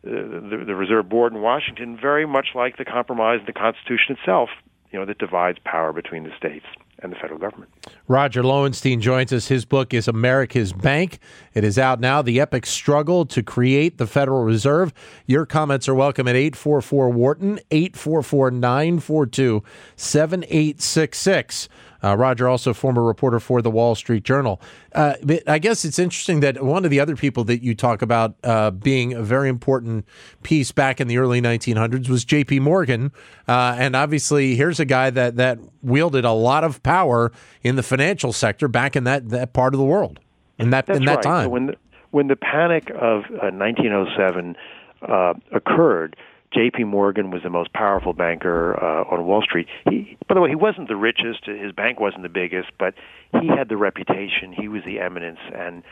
Uh, 0.01 0.12
the, 0.50 0.63
the 0.65 0.75
Reserve 0.75 1.10
Board 1.10 1.34
in 1.34 1.41
Washington, 1.41 1.98
very 2.01 2.25
much 2.25 2.55
like 2.55 2.77
the 2.77 2.86
compromise 2.86 3.41
in 3.41 3.46
the 3.46 3.51
Constitution 3.51 4.15
itself, 4.17 4.48
you 4.93 4.98
know, 4.98 5.05
that 5.05 5.17
divides 5.17 5.58
power 5.65 5.91
between 5.91 6.24
the 6.24 6.31
states 6.38 6.65
and 7.01 7.11
the 7.11 7.15
federal 7.15 7.39
government. 7.39 7.71
Roger 8.07 8.43
Lowenstein 8.43 9.01
joins 9.01 9.31
us. 9.31 9.47
His 9.47 9.65
book 9.65 9.93
is 9.93 10.07
America's 10.07 10.73
Bank. 10.73 11.19
It 11.53 11.63
is 11.63 11.77
out 11.77 11.99
now. 11.99 12.21
The 12.21 12.39
epic 12.39 12.65
struggle 12.65 13.25
to 13.27 13.43
create 13.43 13.97
the 13.97 14.07
Federal 14.07 14.43
Reserve. 14.43 14.93
Your 15.25 15.45
comments 15.45 15.87
are 15.87 15.95
welcome 15.95 16.27
at 16.27 16.35
844 16.35 17.09
Wharton, 17.09 17.59
844 17.71 18.51
942 18.51 19.63
7866. 19.95 21.69
Uh, 22.03 22.15
Roger, 22.15 22.47
also 22.47 22.73
former 22.73 23.03
reporter 23.03 23.39
for 23.39 23.61
the 23.61 23.69
Wall 23.69 23.95
Street 23.95 24.23
Journal. 24.23 24.61
Uh, 24.93 25.15
I 25.47 25.59
guess 25.59 25.83
it's 25.85 25.99
interesting 25.99 26.39
that 26.39 26.63
one 26.63 26.85
of 26.85 26.91
the 26.91 26.99
other 26.99 27.15
people 27.15 27.43
that 27.45 27.61
you 27.61 27.75
talk 27.75 28.01
about 28.01 28.35
uh, 28.43 28.71
being 28.71 29.13
a 29.13 29.21
very 29.21 29.49
important 29.49 30.05
piece 30.43 30.71
back 30.71 31.01
in 31.01 31.07
the 31.07 31.17
early 31.17 31.41
1900s 31.41 32.09
was 32.09 32.25
J.P. 32.25 32.59
Morgan, 32.59 33.11
uh, 33.47 33.75
and 33.77 33.95
obviously 33.95 34.55
here's 34.55 34.79
a 34.79 34.85
guy 34.85 35.09
that 35.09 35.35
that 35.35 35.59
wielded 35.81 36.25
a 36.25 36.31
lot 36.31 36.63
of 36.63 36.81
power 36.83 37.31
in 37.63 37.75
the 37.75 37.83
financial 37.83 38.33
sector 38.33 38.67
back 38.67 38.95
in 38.95 39.03
that, 39.03 39.29
that 39.29 39.53
part 39.53 39.73
of 39.73 39.77
the 39.77 39.85
world 39.85 40.19
in 40.57 40.69
that 40.71 40.85
That's 40.85 40.97
in 40.97 41.05
that 41.05 41.15
right. 41.15 41.23
time. 41.23 41.45
So 41.45 41.49
when 41.49 41.65
the, 41.67 41.75
when 42.11 42.27
the 42.27 42.35
panic 42.35 42.89
of 42.89 43.23
1907 43.29 44.55
uh, 45.01 45.33
occurred 45.51 46.15
J.P. 46.53 46.85
Morgan 46.85 47.29
was 47.29 47.43
the 47.43 47.49
most 47.49 47.71
powerful 47.73 48.13
banker 48.13 48.75
uh, 48.81 49.03
on 49.03 49.25
Wall 49.25 49.41
Street. 49.41 49.67
He, 49.89 50.17
by 50.27 50.35
the 50.35 50.41
way, 50.41 50.49
he 50.49 50.55
wasn't 50.55 50.87
the 50.87 50.95
richest. 50.95 51.45
His 51.45 51.71
bank 51.71 51.99
wasn't 51.99 52.23
the 52.23 52.29
biggest, 52.29 52.69
but 52.79 52.95
he 53.39 53.47
had 53.47 53.69
the 53.69 53.77
reputation. 53.77 54.51
He 54.51 54.67
was 54.67 54.81
the 54.85 54.99
eminence, 54.99 55.39
and 55.53 55.83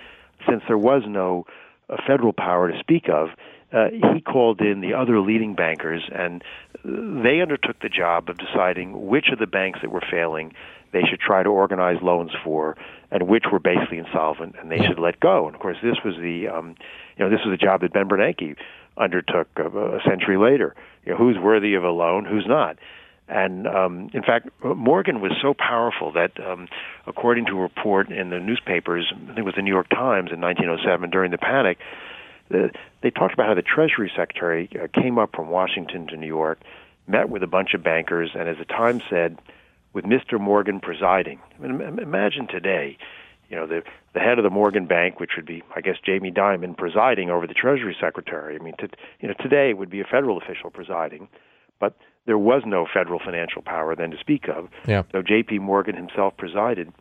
since 0.50 0.64
there 0.68 0.78
was 0.78 1.04
no 1.08 1.46
uh, 1.90 1.98
federal 2.08 2.34
power 2.34 2.72
to 2.72 2.80
speak 2.80 3.08
of, 3.10 3.30
uh, 3.72 3.90
he 4.14 4.22
called 4.22 4.62
in 4.62 4.82
the 4.82 4.94
other 4.94 5.20
leading 5.20 5.54
bankers, 5.54 6.02
and 6.12 6.44
they 6.84 7.42
undertook 7.42 7.80
the 7.82 7.90
job 7.90 8.30
of 8.30 8.38
deciding 8.38 9.08
which 9.08 9.28
of 9.32 9.40
the 9.40 9.48
banks 9.48 9.80
that 9.82 9.92
were 9.92 10.04
failing 10.10 10.54
they 10.94 11.02
should 11.02 11.20
try 11.20 11.44
to 11.44 11.50
organize 11.50 12.02
loans 12.02 12.32
for, 12.44 12.78
and 13.12 13.28
which 13.28 13.44
were 13.52 13.60
basically 13.60 13.98
insolvent, 13.98 14.56
and 14.60 14.72
they 14.72 14.80
should 14.80 15.00
let 15.00 15.20
go. 15.20 15.46
And 15.46 15.56
of 15.56 15.62
course, 15.62 15.78
this 15.84 15.98
was 16.04 16.16
the 16.16 16.48
um, 16.48 16.76
you 17.18 17.26
know 17.26 17.30
this 17.30 17.42
was 17.46 17.58
the 17.58 17.64
job 17.64 17.82
that 17.82 17.94
Ben 17.94 18.08
Bernanke 18.08 18.56
undertook 19.00 19.48
a, 19.58 20.00
century 20.08 20.38
later. 20.38 20.76
You 21.06 21.14
know, 21.14 21.18
who's 21.18 21.38
worthy 21.38 21.76
of 21.76 21.84
a 21.84 21.92
loan, 21.92 22.26
who's 22.26 22.46
not. 22.48 22.78
And 23.30 23.68
um, 23.68 24.10
in 24.14 24.24
fact, 24.24 24.50
Morgan 24.64 25.20
was 25.20 25.34
so 25.42 25.54
powerful 25.54 26.14
that, 26.14 26.40
um, 26.40 26.68
according 27.06 27.46
to 27.48 27.58
a 27.58 27.62
report 27.62 28.10
in 28.10 28.30
the 28.30 28.40
newspapers, 28.40 29.12
I 29.14 29.26
think 29.28 29.40
it 29.40 29.46
was 29.46 29.56
the 29.56 29.62
New 29.62 29.74
York 29.74 29.90
Times 29.90 30.32
in 30.32 30.40
1907 30.40 31.10
during 31.10 31.32
the 31.32 31.38
panic, 31.38 31.78
the, 32.50 32.72
they 33.02 33.10
talked 33.10 33.34
about 33.34 33.48
how 33.48 33.54
the 33.54 33.62
Treasury 33.62 34.12
Secretary 34.16 34.70
uh, 34.82 34.88
came 35.02 35.20
up 35.20 35.36
from 35.36 35.50
Washington 35.50 36.08
to 36.08 36.16
New 36.16 36.28
York, 36.28 36.60
met 37.06 37.30
with 37.30 37.44
a 37.44 37.48
bunch 37.48 37.74
of 37.74 37.84
bankers, 37.84 38.32
and 38.34 38.48
as 38.48 38.58
the 38.58 38.66
Times 38.66 39.04
said, 39.10 39.38
with 39.94 40.06
Mr. 40.06 40.40
Morgan 40.40 40.80
presiding. 40.80 41.40
I 41.58 41.68
mean, 41.68 42.00
imagine 42.00 42.48
today, 42.48 42.98
you 43.50 43.56
know, 43.56 43.68
the 43.68 43.84
the 44.14 44.20
head 44.20 44.38
of 44.38 44.44
the 44.44 44.50
Morgan 44.50 44.88
Bank, 44.88 45.20
which 45.20 45.32
would 45.36 45.46
be, 45.46 45.64
I 45.76 45.82
guess, 45.82 45.96
Jamie 46.04 46.32
Dimon, 46.32 46.76
presiding 46.76 47.30
over 47.30 47.48
the 47.48 47.54
Treasury 47.54 47.96
Secretary. 48.00 48.56
I 48.56 48.64
mean, 48.64 48.76
to, 48.80 48.90
you 49.20 49.28
know, 49.28 49.36
today 49.40 49.70
it 49.70 49.78
would 49.78 49.90
be 49.90 50.02
a 50.02 50.06
federal 50.06 50.38
official 50.38 50.70
presiding, 50.70 51.28
but 51.80 51.96
there 52.26 52.38
was 52.38 52.64
no 52.66 52.86
federal 52.92 53.20
financial 53.20 53.62
power 53.62 53.96
then 53.96 54.12
to 54.12 54.18
speak 54.18 54.48
of. 54.50 54.70
Yeah. 54.86 55.04
So 55.12 55.22
J.P. 55.22 55.60
Morgan 55.60 55.96
himself 55.96 56.36
presided. 56.38 56.92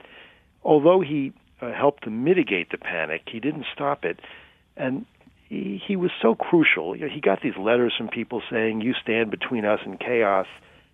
Although 0.62 1.00
he 1.00 1.32
uh, 1.60 1.72
helped 1.72 2.04
to 2.04 2.10
mitigate 2.10 2.70
the 2.70 2.78
panic, 2.78 3.22
he 3.26 3.40
didn't 3.40 3.66
stop 3.72 4.04
it, 4.04 4.20
and 4.76 5.06
he, 5.48 5.82
he 5.84 5.96
was 5.96 6.10
so 6.20 6.34
crucial. 6.34 6.96
You 6.96 7.06
know, 7.06 7.12
he 7.12 7.20
got 7.20 7.40
these 7.42 7.56
letters 7.56 7.94
from 7.96 8.08
people 8.08 8.42
saying, 8.50 8.80
"You 8.80 8.94
stand 8.94 9.30
between 9.30 9.64
us 9.64 9.80
and 9.84 9.98
chaos." 9.98 10.46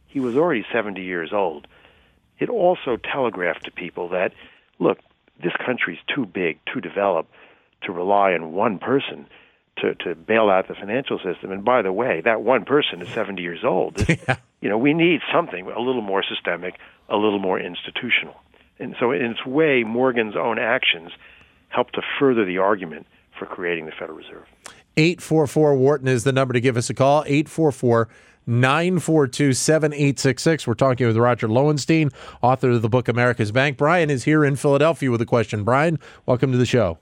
He 0.07 0.21
was 0.21 0.37
already 0.37 0.65
70 0.71 1.03
years 1.03 1.33
old. 1.33 1.67
It 2.39 2.51
also 2.51 2.99
telegraphed 2.99 3.65
to 3.65 3.71
people 3.71 4.11
that, 4.11 4.33
look, 4.79 4.99
this 5.43 5.53
country's 5.65 5.99
too 6.15 6.27
big, 6.27 6.59
too 6.73 6.81
developed 6.81 7.33
to 7.83 7.93
rely 7.93 8.33
on 8.33 8.53
one 8.53 8.79
person 8.79 9.27
to, 9.79 9.95
to 9.97 10.15
bail 10.15 10.49
out 10.49 10.69
the 10.69 10.75
financial 10.75 11.19
system. 11.19 11.51
And 11.51 11.65
by 11.65 11.83
the 11.83 11.93
way, 11.93 12.21
that 12.25 12.43
one 12.43 12.65
person 12.65 13.01
is 13.03 13.09
70 13.09 13.43
years 13.43 13.65
old. 13.65 14.07
yeah. 14.09 14.37
You 14.61 14.69
know, 14.69 14.79
we 14.79 14.95
need 14.95 15.21
something 15.33 15.67
a 15.67 15.81
little 15.81 16.03
more 16.03 16.23
systemic, 16.23 16.79
a 17.09 17.17
little 17.17 17.39
more 17.39 17.59
institutional. 17.59 18.37
And 18.79 18.95
so, 18.99 19.11
in 19.13 19.23
its 19.23 19.45
way, 19.45 19.85
Morgan's 19.85 20.37
own 20.37 20.59
actions 20.59 21.13
helped 21.69 21.95
to 21.95 22.03
further 22.19 22.45
the 22.45 22.59
argument 22.59 23.07
for 23.39 23.47
creating 23.47 23.87
the 23.87 23.93
Federal 23.93 24.19
Reserve. 24.19 24.47
844 24.97 25.75
Wharton 25.77 26.09
is 26.09 26.25
the 26.25 26.33
number 26.33 26.53
to 26.53 26.61
give 26.61 26.77
us 26.77 26.91
a 26.91 26.95
call. 26.95 27.23
844 27.27 28.09
942 28.47 29.53
7866. 29.53 30.67
We're 30.67 30.75
talking 30.75 31.07
with 31.07 31.17
Roger 31.17 31.49
Lowenstein, 31.49 32.11
author 32.41 32.71
of 32.71 32.83
the 32.83 32.89
book 32.89 33.09
America's 33.09 33.53
Bank. 33.53 33.77
Brian 33.77 34.11
is 34.11 34.25
here 34.25 34.45
in 34.45 34.57
Philadelphia 34.57 35.11
with 35.11 35.21
a 35.21 35.27
question. 35.27 35.65
Brian, 35.65 35.99
welcome 36.27 36.53
to 36.53 36.59
the 36.59 36.67
show. 36.67 36.99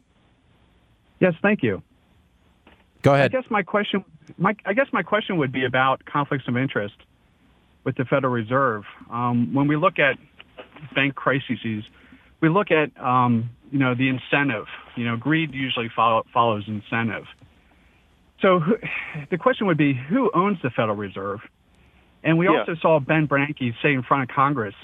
Yes, 1.20 1.34
thank 1.42 1.62
you. 1.62 1.82
Go 3.02 3.14
ahead. 3.14 3.34
I 3.34 3.40
guess 3.40 3.50
my 3.50 3.62
question, 3.62 4.04
my, 4.38 4.54
I 4.66 4.72
guess 4.72 4.86
my 4.92 5.02
question 5.02 5.38
would 5.38 5.52
be 5.52 5.64
about 5.64 6.04
conflicts 6.04 6.46
of 6.48 6.56
interest 6.56 6.96
with 7.84 7.96
the 7.96 8.04
Federal 8.04 8.32
Reserve. 8.32 8.84
Um, 9.10 9.54
when 9.54 9.68
we 9.68 9.76
look 9.76 9.98
at 9.98 10.18
bank 10.94 11.14
crises, 11.14 11.84
we 12.40 12.48
look 12.48 12.70
at 12.70 12.98
um, 13.02 13.50
you 13.70 13.78
know 13.78 13.94
the 13.94 14.08
incentive. 14.08 14.66
You 14.96 15.04
know, 15.04 15.16
greed 15.16 15.54
usually 15.54 15.90
follow, 15.94 16.24
follows 16.32 16.64
incentive. 16.66 17.24
So 18.42 18.58
who, 18.58 18.76
the 19.30 19.38
question 19.38 19.66
would 19.66 19.76
be, 19.76 19.92
who 19.94 20.30
owns 20.34 20.58
the 20.62 20.70
Federal 20.70 20.96
Reserve? 20.96 21.40
And 22.22 22.38
we 22.38 22.46
Yeah. 22.46 22.60
also 22.60 22.74
saw 22.74 22.98
Ben 23.00 23.26
Bernanke 23.28 23.74
say 23.82 23.92
in 23.92 24.02
front 24.02 24.22
of 24.24 24.34
Congress, 24.34 24.74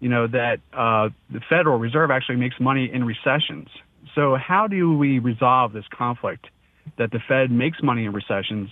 you 0.00 0.08
know, 0.08 0.26
that 0.26 0.60
uh, 0.72 1.10
the 1.30 1.40
Federal 1.48 1.78
Reserve 1.78 2.10
actually 2.10 2.36
makes 2.36 2.58
money 2.60 2.90
in 2.92 3.04
recessions. 3.04 3.68
So 4.14 4.36
how 4.36 4.66
do 4.66 4.96
we 4.96 5.18
resolve 5.18 5.72
this 5.72 5.86
conflict 5.88 6.46
that 6.96 7.10
the 7.10 7.20
Fed 7.20 7.50
makes 7.50 7.82
money 7.82 8.04
in 8.04 8.12
recessions, 8.12 8.70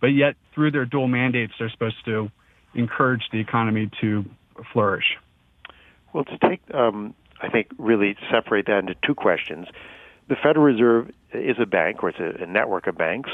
but 0.00 0.08
yet 0.08 0.36
through 0.54 0.72
their 0.72 0.84
dual 0.84 1.08
mandates, 1.08 1.54
they're 1.58 1.70
supposed 1.70 2.04
to 2.04 2.30
encourage 2.74 3.22
the 3.32 3.40
economy 3.40 3.90
to 4.00 4.24
flourish? 4.72 5.16
Well, 6.12 6.24
to 6.24 6.38
take, 6.38 6.60
um, 6.74 7.14
I 7.40 7.48
think, 7.48 7.68
really 7.78 8.16
separate 8.30 8.66
that 8.66 8.78
into 8.80 8.94
two 9.06 9.14
questions. 9.14 9.68
The 10.28 10.36
Federal 10.36 10.64
Reserve 10.64 11.10
is 11.32 11.56
a 11.60 11.66
bank, 11.66 12.02
or 12.02 12.08
it's 12.08 12.18
a, 12.18 12.42
a 12.42 12.46
network 12.46 12.86
of 12.86 12.98
banks, 12.98 13.30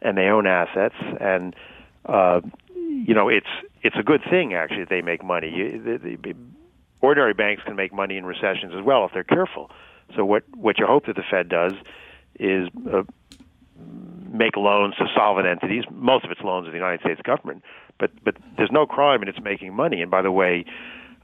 and 0.00 0.16
they 0.16 0.26
own 0.26 0.46
assets, 0.46 0.96
and 1.20 1.54
uh, 2.06 2.40
you 2.66 3.14
know, 3.14 3.28
it's 3.28 3.46
it's 3.82 3.96
a 3.96 4.02
good 4.02 4.22
thing 4.28 4.54
actually 4.54 4.80
that 4.80 4.90
they 4.90 5.02
make 5.02 5.24
money. 5.24 5.50
You, 5.50 5.98
the, 5.98 6.16
the, 6.16 6.34
ordinary 7.00 7.34
banks 7.34 7.62
can 7.64 7.74
make 7.74 7.92
money 7.92 8.16
in 8.16 8.24
recessions 8.24 8.72
as 8.76 8.84
well 8.84 9.04
if 9.04 9.12
they're 9.12 9.24
careful. 9.24 9.70
So 10.16 10.24
what 10.24 10.44
what 10.56 10.78
you 10.78 10.86
hope 10.86 11.06
that 11.06 11.16
the 11.16 11.24
Fed 11.28 11.48
does 11.48 11.72
is 12.38 12.68
uh, 12.92 13.02
make 14.30 14.56
loans 14.56 14.94
to 14.96 15.06
solvent 15.14 15.46
entities. 15.46 15.84
Most 15.90 16.24
of 16.24 16.30
its 16.30 16.40
loans 16.42 16.66
are 16.66 16.70
the 16.70 16.76
United 16.76 17.00
States 17.00 17.20
government, 17.22 17.62
but 17.98 18.10
but 18.24 18.36
there's 18.56 18.72
no 18.72 18.86
crime 18.86 19.22
in 19.22 19.28
its 19.28 19.40
making 19.40 19.74
money. 19.74 20.00
And 20.00 20.10
by 20.10 20.22
the 20.22 20.32
way, 20.32 20.64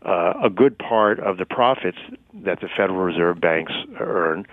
uh, 0.02 0.34
a 0.42 0.50
good 0.50 0.78
part 0.78 1.20
of 1.20 1.38
the 1.38 1.46
profits 1.46 1.98
that 2.34 2.60
the 2.60 2.68
Federal 2.68 2.98
Reserve 2.98 3.40
banks 3.40 3.72
earn 4.00 4.46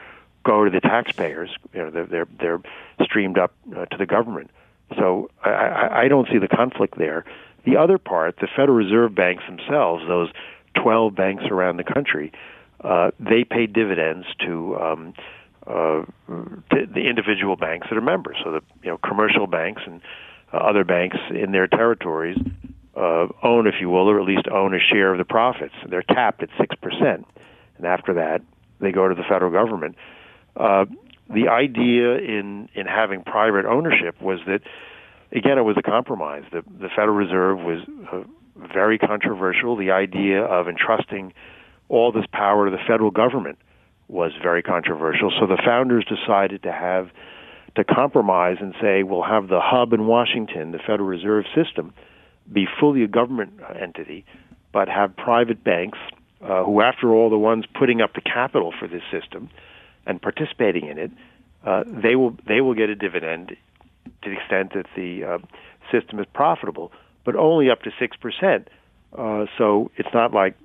go 0.45 0.63
to 0.63 0.69
the 0.69 0.79
taxpayers. 0.79 1.49
You 1.73 1.79
know, 1.79 1.89
they're 1.89 2.05
they're, 2.05 2.27
they're 2.39 2.61
streamed 3.03 3.37
up 3.37 3.53
uh, 3.75 3.85
to 3.85 3.97
the 3.97 4.05
government. 4.05 4.51
So 4.97 5.29
I, 5.43 6.03
I, 6.03 6.07
don't 6.07 6.27
see 6.31 6.37
the 6.37 6.47
conflict 6.47 6.97
there. 6.97 7.25
The 7.65 7.77
other 7.77 7.97
part, 7.97 8.37
the 8.37 8.47
Federal 8.47 8.77
Reserve 8.77 9.15
banks 9.15 9.43
themselves, 9.47 10.03
those 10.07 10.29
12 10.75 11.15
banks 11.15 11.43
around 11.49 11.77
the 11.77 11.83
country, 11.83 12.31
uh, 12.81 13.09
they 13.19 13.43
pay 13.43 13.65
dividends 13.65 14.27
to, 14.45 14.77
um, 14.77 15.13
uh, 15.65 16.03
to 16.27 16.85
the 16.85 17.07
individual 17.09 17.55
banks 17.55 17.87
that 17.89 17.97
are 17.97 18.01
members. 18.01 18.37
So 18.43 18.51
the 18.51 18.61
you 18.83 18.91
know 18.91 18.99
commercial 18.99 19.47
banks 19.47 19.81
and 19.87 20.01
uh, 20.53 20.57
other 20.57 20.83
banks 20.83 21.17
in 21.31 21.51
their 21.51 21.67
territories 21.67 22.37
uh, 22.95 23.27
own, 23.41 23.65
if 23.65 23.75
you 23.81 23.89
will, 23.89 24.07
or 24.07 24.19
at 24.19 24.25
least 24.25 24.47
own 24.47 24.75
a 24.75 24.79
share 24.79 25.11
of 25.11 25.17
the 25.17 25.25
profits. 25.25 25.73
They're 25.87 26.03
capped 26.03 26.43
at 26.43 26.49
six 26.59 26.75
percent, 26.75 27.25
and 27.77 27.87
after 27.87 28.13
that, 28.13 28.43
they 28.79 28.91
go 28.91 29.07
to 29.07 29.15
the 29.15 29.23
federal 29.23 29.51
government. 29.51 29.95
Uh, 30.55 30.85
the 31.29 31.50
idea 31.50 32.17
in 32.17 32.69
in 32.75 32.85
having 32.85 33.24
private 33.24 33.65
ownership 33.65 34.21
was 34.21 34.39
that, 34.45 34.62
again, 35.31 35.57
it 35.57 35.63
was 35.63 35.75
a 35.77 35.81
compromise. 35.81 36.43
The 36.51 36.62
the 36.79 36.89
Federal 36.89 37.15
Reserve 37.15 37.59
was 37.59 37.79
uh, 38.12 38.24
very 38.74 38.97
controversial. 38.97 39.75
The 39.75 39.91
idea 39.91 40.43
of 40.43 40.67
entrusting 40.67 41.33
all 41.89 42.12
this 42.12 42.25
power 42.31 42.69
to 42.69 42.71
the 42.71 42.81
federal 42.88 43.12
government 43.12 43.57
was 44.07 44.31
very 44.41 44.62
controversial. 44.62 45.31
So 45.39 45.47
the 45.47 45.62
founders 45.63 46.05
decided 46.05 46.63
to 46.63 46.71
have 46.71 47.09
to 47.75 47.83
compromise 47.83 48.57
and 48.59 48.74
say 48.81 49.03
we'll 49.03 49.24
have 49.24 49.47
the 49.47 49.59
hub 49.62 49.93
in 49.93 50.07
Washington, 50.07 50.71
the 50.71 50.79
Federal 50.79 51.07
Reserve 51.07 51.45
System, 51.53 51.93
be 52.51 52.67
fully 52.79 53.03
a 53.03 53.07
government 53.07 53.59
entity, 53.79 54.25
but 54.71 54.88
have 54.88 55.15
private 55.15 55.63
banks 55.63 55.97
uh, 56.41 56.63
who, 56.63 56.81
after 56.81 57.13
all, 57.13 57.29
the 57.29 57.38
ones 57.38 57.65
putting 57.77 58.01
up 58.01 58.13
the 58.13 58.21
capital 58.21 58.74
for 58.77 58.88
this 58.88 59.01
system 59.12 59.49
and 60.06 60.22
participating 60.22 60.88
in 60.88 60.98
it, 60.98 61.12
uh, 61.65 61.84
they 61.88 62.15
will 62.15 62.36
they 62.48 62.62
will 62.62 62.74
get 62.74 62.89
a 62.89 62.96
dividend 62.96 63.56
to 64.22 64.30
the 64.30 64.38
extent 64.38 64.74
that 64.74 64.86
the 64.96 65.24
uh, 65.24 65.38
system 65.91 66.20
is 66.20 66.26
profitable, 66.34 66.91
but 67.24 67.36
only 67.36 67.70
up 67.70 67.82
to 67.84 67.91
six 68.00 68.15
percent. 68.18 68.70
Uh, 69.18 69.46
so 69.58 69.91
it's 69.98 70.13
not 70.13 70.34
like 70.34 70.56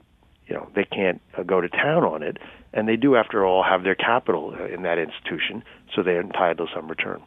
you 0.46 0.54
know 0.54 0.68
they 0.74 0.84
can't 0.84 1.20
uh, 1.36 1.42
go 1.42 1.60
to 1.60 1.68
town 1.68 2.04
on 2.04 2.22
it, 2.22 2.36
and 2.72 2.88
they 2.88 2.96
do, 2.96 3.16
after 3.16 3.44
all, 3.44 3.62
have 3.62 3.82
their 3.82 3.94
capital 3.94 4.54
uh, 4.58 4.64
in 4.66 4.82
that 4.82 4.98
institution, 4.98 5.62
so 5.94 6.02
they're 6.02 6.20
entitled 6.20 6.68
to 6.68 6.74
some 6.74 6.88
return. 6.88 7.22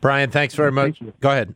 Brian, 0.00 0.30
thanks 0.30 0.54
very 0.54 0.72
much. 0.72 0.98
Thank. 0.98 1.20
Go 1.20 1.30
ahead. 1.30 1.54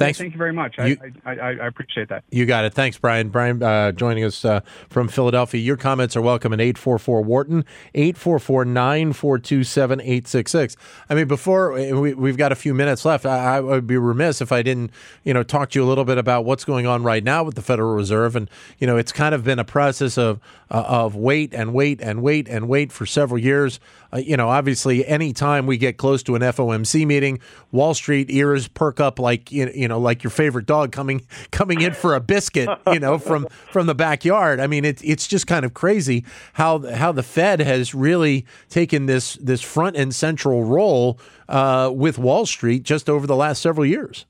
Thanks. 0.00 0.18
Thank 0.18 0.32
you 0.32 0.38
very 0.38 0.54
much. 0.54 0.78
You- 0.78 0.96
I, 1.24 1.30
I, 1.30 1.34
I, 1.34 1.48
I 1.50 1.66
appreciate 1.66 2.08
that. 2.08 2.24
You 2.30 2.46
got 2.46 2.64
it. 2.64 2.72
Thanks, 2.72 2.96
Brian. 2.96 3.28
Brian 3.28 3.62
uh, 3.62 3.92
joining 3.92 4.24
us 4.24 4.46
uh, 4.46 4.60
from 4.88 5.08
Philadelphia. 5.08 5.60
Your 5.60 5.76
comments 5.76 6.16
are 6.16 6.22
welcome 6.22 6.54
at 6.54 6.60
844 6.60 7.20
Wharton, 7.22 7.64
844 7.94 8.64
942 8.64 9.62
7866. 9.62 10.76
I 11.10 11.14
mean, 11.14 11.28
before 11.28 11.72
we, 11.72 12.14
we've 12.14 12.38
got 12.38 12.50
a 12.50 12.54
few 12.54 12.72
minutes 12.72 13.04
left, 13.04 13.26
I, 13.26 13.56
I 13.56 13.60
would 13.60 13.86
be 13.86 13.98
remiss 13.98 14.40
if 14.40 14.52
I 14.52 14.62
didn't, 14.62 14.90
you 15.22 15.34
know, 15.34 15.42
talk 15.42 15.70
to 15.70 15.78
you 15.78 15.84
a 15.84 15.88
little 15.88 16.06
bit 16.06 16.16
about 16.16 16.46
what's 16.46 16.64
going 16.64 16.86
on 16.86 17.02
right 17.02 17.22
now 17.22 17.44
with 17.44 17.54
the 17.54 17.62
Federal 17.62 17.94
Reserve. 17.94 18.36
And, 18.36 18.48
you 18.78 18.86
know, 18.86 18.96
it's 18.96 19.12
kind 19.12 19.34
of 19.34 19.44
been 19.44 19.58
a 19.58 19.64
process 19.64 20.16
of, 20.16 20.40
uh, 20.70 20.82
of 20.86 21.14
wait 21.14 21.52
and 21.52 21.74
wait 21.74 22.00
and 22.00 22.22
wait 22.22 22.48
and 22.48 22.68
wait 22.68 22.90
for 22.90 23.04
several 23.04 23.38
years. 23.38 23.80
Uh, 24.12 24.18
you 24.18 24.36
know, 24.36 24.48
obviously, 24.48 25.06
anytime 25.06 25.66
we 25.66 25.76
get 25.76 25.96
close 25.96 26.22
to 26.24 26.34
an 26.34 26.42
FOMC 26.42 27.06
meeting, 27.06 27.38
Wall 27.72 27.94
Street 27.94 28.30
ears 28.30 28.68
perk 28.68 29.00
up 29.00 29.18
like 29.18 29.50
you 29.52 29.88
know, 29.88 29.98
like 29.98 30.22
your 30.22 30.30
favorite 30.30 30.66
dog 30.66 30.92
coming 30.92 31.26
coming 31.50 31.80
in 31.80 31.94
for 31.94 32.14
a 32.14 32.20
biscuit, 32.20 32.68
you 32.92 33.00
know, 33.00 33.18
from 33.18 33.46
from 33.70 33.86
the 33.86 33.94
backyard. 33.94 34.60
I 34.60 34.66
mean, 34.66 34.84
it's 34.84 35.02
it's 35.02 35.26
just 35.26 35.46
kind 35.46 35.64
of 35.64 35.74
crazy 35.74 36.24
how 36.54 36.78
how 36.94 37.12
the 37.12 37.22
Fed 37.22 37.60
has 37.60 37.94
really 37.94 38.46
taken 38.68 39.06
this 39.06 39.34
this 39.34 39.60
front 39.60 39.96
and 39.96 40.14
central 40.14 40.64
role 40.64 41.18
uh, 41.48 41.90
with 41.92 42.18
Wall 42.18 42.46
Street 42.46 42.82
just 42.82 43.08
over 43.08 43.26
the 43.26 43.36
last 43.36 43.60
several 43.62 43.86
years. 43.86 44.26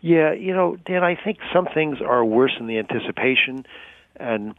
Yeah, 0.00 0.32
you 0.32 0.52
know, 0.54 0.76
Dan, 0.86 1.02
I 1.02 1.16
think 1.16 1.38
some 1.52 1.66
things 1.66 1.98
are 2.00 2.24
worse 2.24 2.52
than 2.58 2.66
the 2.66 2.78
anticipation, 2.78 3.66
and 4.16 4.54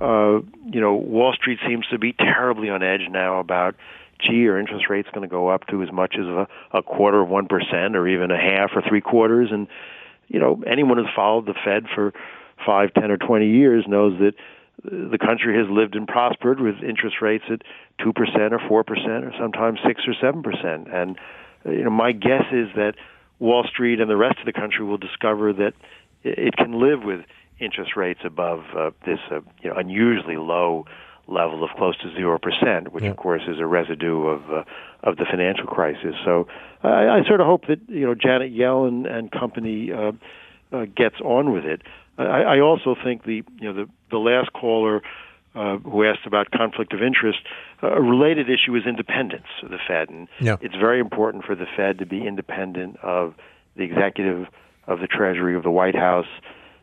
uh, 0.00 0.40
you 0.70 0.80
know, 0.80 0.94
Wall 0.94 1.32
Street 1.34 1.58
seems 1.66 1.86
to 1.88 1.98
be 1.98 2.12
terribly 2.12 2.70
on 2.70 2.82
edge 2.82 3.08
now 3.10 3.40
about, 3.40 3.74
gee, 4.22 4.46
are 4.46 4.58
interest 4.58 4.86
rates 4.88 5.08
going 5.12 5.28
to 5.28 5.32
go 5.32 5.48
up 5.48 5.66
to 5.68 5.82
as 5.82 5.92
much 5.92 6.14
as 6.18 6.26
a, 6.26 6.46
a 6.72 6.82
quarter 6.82 7.20
of 7.20 7.28
one 7.28 7.46
percent, 7.48 7.96
or 7.96 8.06
even 8.06 8.30
a 8.30 8.38
half 8.38 8.70
or 8.74 8.82
three 8.88 9.00
quarters? 9.00 9.50
And 9.50 9.66
you 10.28 10.38
know, 10.40 10.62
anyone 10.66 10.98
who's 10.98 11.10
followed 11.14 11.46
the 11.46 11.54
Fed 11.64 11.84
for 11.94 12.12
five, 12.64 12.94
ten, 12.94 13.10
or 13.10 13.16
twenty 13.16 13.50
years 13.50 13.84
knows 13.86 14.18
that 14.20 14.34
the 14.84 15.18
country 15.18 15.56
has 15.56 15.70
lived 15.70 15.94
and 15.94 16.08
prospered 16.08 16.60
with 16.60 16.76
interest 16.82 17.16
rates 17.20 17.44
at 17.50 17.62
two 18.02 18.12
percent 18.12 18.52
or 18.52 18.60
four 18.68 18.84
percent, 18.84 19.24
or 19.24 19.32
sometimes 19.38 19.78
six 19.86 20.02
or 20.06 20.14
seven 20.20 20.42
percent. 20.42 20.88
And 20.92 21.18
you 21.64 21.84
know, 21.84 21.90
my 21.90 22.12
guess 22.12 22.44
is 22.52 22.68
that 22.76 22.94
Wall 23.38 23.64
Street 23.64 24.00
and 24.00 24.10
the 24.10 24.16
rest 24.16 24.38
of 24.38 24.46
the 24.46 24.52
country 24.52 24.84
will 24.84 24.98
discover 24.98 25.52
that 25.52 25.74
it 26.24 26.56
can 26.56 26.80
live 26.80 27.02
with 27.02 27.20
interest 27.58 27.96
rates 27.96 28.20
above 28.24 28.64
uh, 28.76 28.90
this 29.06 29.18
uh, 29.30 29.40
you 29.62 29.70
know, 29.70 29.76
unusually 29.76 30.36
low 30.36 30.84
level 31.28 31.62
of 31.64 31.70
close 31.76 31.96
to 31.98 32.12
zero 32.14 32.38
percent, 32.38 32.92
which 32.92 33.04
Yeah. 33.04 33.10
of 33.10 33.16
course 33.16 33.42
is 33.46 33.58
a 33.58 33.66
residue 33.66 34.26
of 34.26 34.42
uh, 34.50 34.64
of 35.02 35.16
the 35.16 35.24
financial 35.24 35.66
crisis. 35.66 36.14
So 36.24 36.46
I, 36.82 37.18
I 37.20 37.24
sort 37.26 37.40
of 37.40 37.46
hope 37.46 37.66
that 37.68 37.80
you 37.88 38.06
know 38.06 38.14
Janet 38.14 38.52
Yellen 38.52 39.10
and 39.10 39.30
company 39.30 39.92
uh, 39.92 40.12
uh, 40.72 40.86
gets 40.96 41.16
on 41.20 41.52
with 41.52 41.64
it. 41.64 41.82
I, 42.18 42.42
I 42.56 42.60
also 42.60 42.94
think 43.02 43.24
the 43.24 43.42
you 43.60 43.72
know 43.72 43.72
the 43.72 43.88
the 44.10 44.18
last 44.18 44.52
caller 44.52 45.02
uh, 45.54 45.76
who 45.78 46.04
asked 46.04 46.26
about 46.26 46.50
conflict 46.50 46.92
of 46.94 47.02
interest, 47.02 47.40
uh, 47.82 47.88
a 47.92 48.00
related 48.00 48.48
issue 48.48 48.74
is 48.74 48.84
independence 48.86 49.46
of 49.62 49.70
the 49.70 49.78
Fed, 49.86 50.08
and 50.08 50.28
Yeah. 50.40 50.56
it's 50.60 50.74
very 50.74 50.98
important 50.98 51.44
for 51.44 51.54
the 51.54 51.66
Fed 51.76 51.98
to 51.98 52.06
be 52.06 52.26
independent 52.26 52.96
of 53.02 53.34
the 53.76 53.82
executive, 53.84 54.46
of 54.86 55.00
the 55.00 55.06
Treasury, 55.06 55.54
of 55.54 55.62
the 55.62 55.70
White 55.70 55.94
House. 55.94 56.26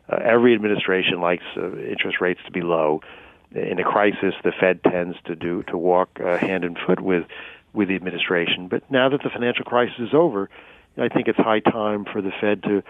Uh, 0.08 0.18
every 0.24 0.54
administration 0.54 1.20
likes 1.20 1.42
uh, 1.56 1.76
interest 1.78 2.20
rates 2.20 2.40
to 2.46 2.52
be 2.52 2.62
low. 2.62 3.00
In 3.52 3.78
a 3.80 3.84
crisis, 3.84 4.34
the 4.44 4.52
Fed 4.52 4.82
tends 4.84 5.16
to 5.24 5.34
do 5.34 5.62
to 5.64 5.76
walk 5.76 6.20
uh, 6.20 6.38
hand 6.38 6.64
in 6.64 6.76
foot 6.76 7.00
with 7.00 7.24
with 7.72 7.88
the 7.88 7.94
administration. 7.94 8.68
But 8.68 8.88
now 8.90 9.08
that 9.08 9.22
the 9.22 9.30
financial 9.30 9.64
crisis 9.64 9.98
is 9.98 10.14
over, 10.14 10.50
I 10.96 11.08
think 11.08 11.28
it's 11.28 11.38
high 11.38 11.60
time 11.60 12.04
for 12.04 12.20
the 12.20 12.32
Fed 12.40 12.62
to 12.64 12.82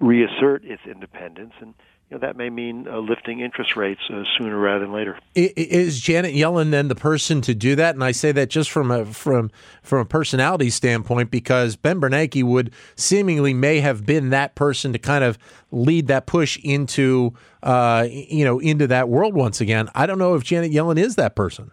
reassert 0.00 0.64
its 0.64 0.82
independence, 0.86 1.54
and 1.60 1.74
you 2.10 2.16
know, 2.16 2.26
that 2.26 2.36
may 2.36 2.48
mean 2.48 2.88
uh, 2.88 2.98
lifting 2.98 3.40
interest 3.40 3.76
rates 3.76 4.00
uh, 4.10 4.22
sooner 4.36 4.58
rather 4.58 4.80
than 4.80 4.92
later. 4.92 5.18
Is 5.34 6.00
Janet 6.00 6.34
Yellen 6.34 6.70
then 6.70 6.88
the 6.88 6.94
person 6.94 7.42
to 7.42 7.54
do 7.54 7.76
that? 7.76 7.94
And 7.94 8.02
I 8.02 8.12
say 8.12 8.32
that 8.32 8.48
just 8.48 8.70
from 8.70 8.90
a 8.90 9.04
from 9.04 9.50
from 9.82 10.00
a 10.00 10.04
personality 10.06 10.70
standpoint, 10.70 11.30
because 11.30 11.76
Ben 11.76 12.00
Bernanke 12.00 12.42
would 12.42 12.72
seemingly 12.96 13.52
may 13.52 13.80
have 13.80 14.06
been 14.06 14.30
that 14.30 14.54
person 14.54 14.92
to 14.94 14.98
kind 14.98 15.22
of 15.22 15.38
lead 15.70 16.06
that 16.06 16.26
push 16.26 16.58
into 16.64 17.34
uh, 17.62 18.06
you 18.10 18.44
know 18.44 18.58
into 18.58 18.86
that 18.86 19.10
world 19.10 19.34
once 19.34 19.60
again. 19.60 19.90
I 19.94 20.06
don't 20.06 20.18
know 20.18 20.34
if 20.34 20.42
Janet 20.42 20.72
Yellen 20.72 20.98
is 20.98 21.16
that 21.16 21.36
person. 21.36 21.70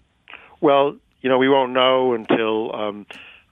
Well, 0.59 0.97
you 1.21 1.29
know, 1.29 1.37
we 1.37 1.47
won't 1.47 1.71
know 1.71 2.13
until 2.13 2.75
um, 2.75 3.05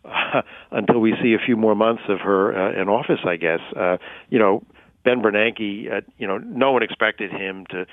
until 0.72 1.00
we 1.00 1.14
see 1.22 1.34
a 1.34 1.40
few 1.40 1.56
more 1.56 1.76
months 1.76 2.04
of 2.10 2.20
her 2.20 2.54
uh, 2.54 2.82
in 2.82 2.90
office. 2.90 3.20
I 3.26 3.38
guess 3.38 3.62
uh, 3.74 3.98
you 4.30 4.40
know 4.40 4.64
Ben 5.04 5.22
Bernanke. 5.22 5.92
Uh, 5.92 6.02
you 6.18 6.28
know, 6.28 6.38
no 6.38 6.72
one 6.72 6.84
expected 6.84 7.32
him 7.32 7.66
to 7.70 7.86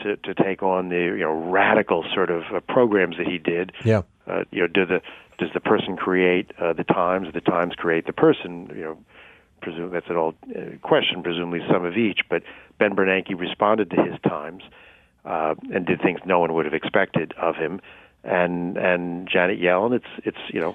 to 0.00 0.16
to 0.16 0.34
take 0.34 0.62
on 0.62 0.88
the 0.88 0.96
you 0.96 1.18
know 1.18 1.32
radical 1.32 2.04
sort 2.14 2.30
of 2.30 2.42
uh, 2.54 2.60
programs 2.60 3.16
that 3.18 3.26
he 3.26 3.38
did. 3.38 3.72
Yeah. 3.84 4.02
Uh, 4.26 4.44
you 4.50 4.62
know, 4.62 4.66
do 4.66 4.86
the 4.86 5.00
does 5.38 5.50
the 5.52 5.60
person 5.60 5.96
create 5.96 6.50
uh, 6.58 6.72
the 6.72 6.84
times? 6.84 7.28
The 7.34 7.40
times 7.40 7.74
create 7.74 8.06
the 8.06 8.12
person? 8.12 8.70
You 8.74 8.84
know, 8.84 8.98
presume 9.60 9.90
that's 9.90 10.08
an 10.08 10.16
old 10.16 10.34
uh, 10.54 10.76
question. 10.82 11.22
Presumably, 11.22 11.60
some 11.70 11.84
of 11.84 11.96
each. 11.96 12.20
But 12.28 12.42
Ben 12.78 12.94
Bernanke 12.94 13.38
responded 13.38 13.90
to 13.90 14.02
his 14.02 14.20
times 14.22 14.62
uh, 15.24 15.54
and 15.72 15.86
did 15.86 16.00
things 16.00 16.20
no 16.24 16.38
one 16.40 16.52
would 16.54 16.64
have 16.64 16.74
expected 16.74 17.32
of 17.40 17.56
him. 17.56 17.80
And 18.22 18.76
and 18.76 19.28
Janet 19.28 19.60
Yellen, 19.60 19.94
it's 19.94 20.26
it's 20.26 20.38
you 20.52 20.60
know 20.60 20.74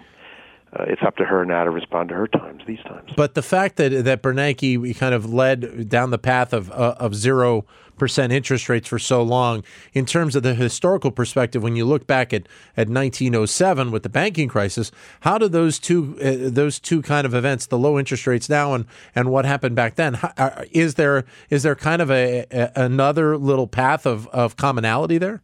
uh, 0.73 0.83
it's 0.87 1.01
up 1.01 1.15
to 1.17 1.25
her 1.25 1.45
now 1.45 1.63
to 1.63 1.71
respond 1.71 2.09
to 2.09 2.15
her 2.15 2.27
times 2.27 2.61
these 2.67 2.81
times. 2.83 3.11
But 3.15 3.33
the 3.33 3.41
fact 3.41 3.77
that 3.77 3.89
that 4.05 4.21
Bernanke 4.21 4.95
kind 4.97 5.15
of 5.15 5.31
led 5.31 5.89
down 5.89 6.11
the 6.11 6.19
path 6.19 6.53
of 6.53 6.71
uh, 6.71 6.95
of 6.99 7.15
zero 7.15 7.65
percent 7.97 8.31
interest 8.31 8.69
rates 8.69 8.87
for 8.87 8.99
so 8.99 9.21
long, 9.23 9.63
in 9.93 10.05
terms 10.05 10.35
of 10.35 10.43
the 10.43 10.53
historical 10.53 11.11
perspective, 11.11 11.61
when 11.63 11.75
you 11.75 11.85
look 11.85 12.07
back 12.07 12.33
at, 12.33 12.43
at 12.77 12.87
1907 12.87 13.91
with 13.91 14.03
the 14.03 14.09
banking 14.09 14.47
crisis, 14.47 14.91
how 15.21 15.37
do 15.37 15.47
those 15.47 15.79
two 15.79 16.15
uh, 16.21 16.49
those 16.49 16.79
two 16.79 17.01
kind 17.01 17.25
of 17.25 17.33
events, 17.33 17.65
the 17.65 17.77
low 17.77 17.97
interest 17.97 18.27
rates 18.27 18.47
now 18.47 18.73
and 18.73 18.85
and 19.15 19.31
what 19.31 19.45
happened 19.45 19.75
back 19.75 19.95
then, 19.95 20.15
how, 20.15 20.31
uh, 20.37 20.65
is 20.71 20.95
there 20.95 21.25
is 21.49 21.63
there 21.63 21.75
kind 21.75 22.01
of 22.01 22.11
a, 22.11 22.45
a 22.51 22.71
another 22.75 23.37
little 23.37 23.67
path 23.67 24.05
of 24.05 24.27
of 24.27 24.55
commonality 24.55 25.17
there? 25.17 25.41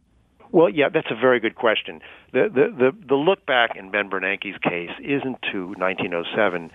Well, 0.52 0.70
yeah, 0.70 0.88
that's 0.88 1.10
a 1.10 1.14
very 1.14 1.40
good 1.40 1.56
question. 1.56 2.00
The 2.36 2.50
the 2.52 2.66
the, 2.84 3.06
the 3.08 3.14
look 3.14 3.46
back 3.46 3.76
in 3.76 3.90
Ben 3.90 4.10
Bernanke's 4.10 4.58
case 4.62 4.90
isn't 5.00 5.38
to 5.52 5.68
1907. 5.78 6.70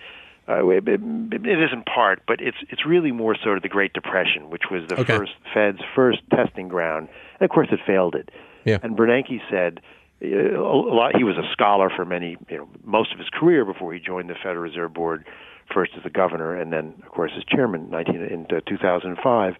Uh, 0.48 0.66
it, 0.70 0.88
it, 0.88 1.00
it 1.00 1.62
is 1.62 1.70
in 1.72 1.84
part, 1.84 2.22
but 2.26 2.40
it's 2.40 2.56
it's 2.68 2.84
really 2.84 3.12
more 3.12 3.36
sort 3.44 3.58
of 3.58 3.62
the 3.62 3.68
Great 3.68 3.92
Depression, 3.92 4.50
which 4.50 4.64
was 4.72 4.82
the 4.88 4.98
Okay. 4.98 5.16
first 5.16 5.32
Fed's 5.54 5.78
first 5.94 6.18
testing 6.34 6.66
ground. 6.66 7.08
And 7.38 7.48
of 7.48 7.54
course, 7.54 7.68
it 7.70 7.78
failed 7.86 8.16
it. 8.16 8.30
Yeah. 8.64 8.78
And 8.82 8.96
Bernanke 8.96 9.40
said 9.48 9.80
uh, 10.20 10.26
a 10.26 10.76
lot. 10.98 11.14
He 11.16 11.22
was 11.22 11.36
a 11.36 11.48
scholar 11.52 11.88
for 11.94 12.04
many, 12.04 12.36
you 12.50 12.58
know, 12.58 12.68
most 12.82 13.12
of 13.12 13.20
his 13.20 13.28
career 13.28 13.64
before 13.64 13.94
he 13.94 14.00
joined 14.00 14.30
the 14.30 14.34
Federal 14.34 14.64
Reserve 14.64 14.92
Board, 14.92 15.24
first 15.72 15.92
as 15.96 16.04
a 16.04 16.10
governor, 16.10 16.56
and 16.60 16.72
then, 16.72 16.94
of 17.06 17.12
course, 17.12 17.30
as 17.36 17.44
chairman 17.44 17.82
in 17.84 17.90
19 17.90 18.14
in 18.16 18.46
uh, 18.50 18.60
2005. 18.66 19.54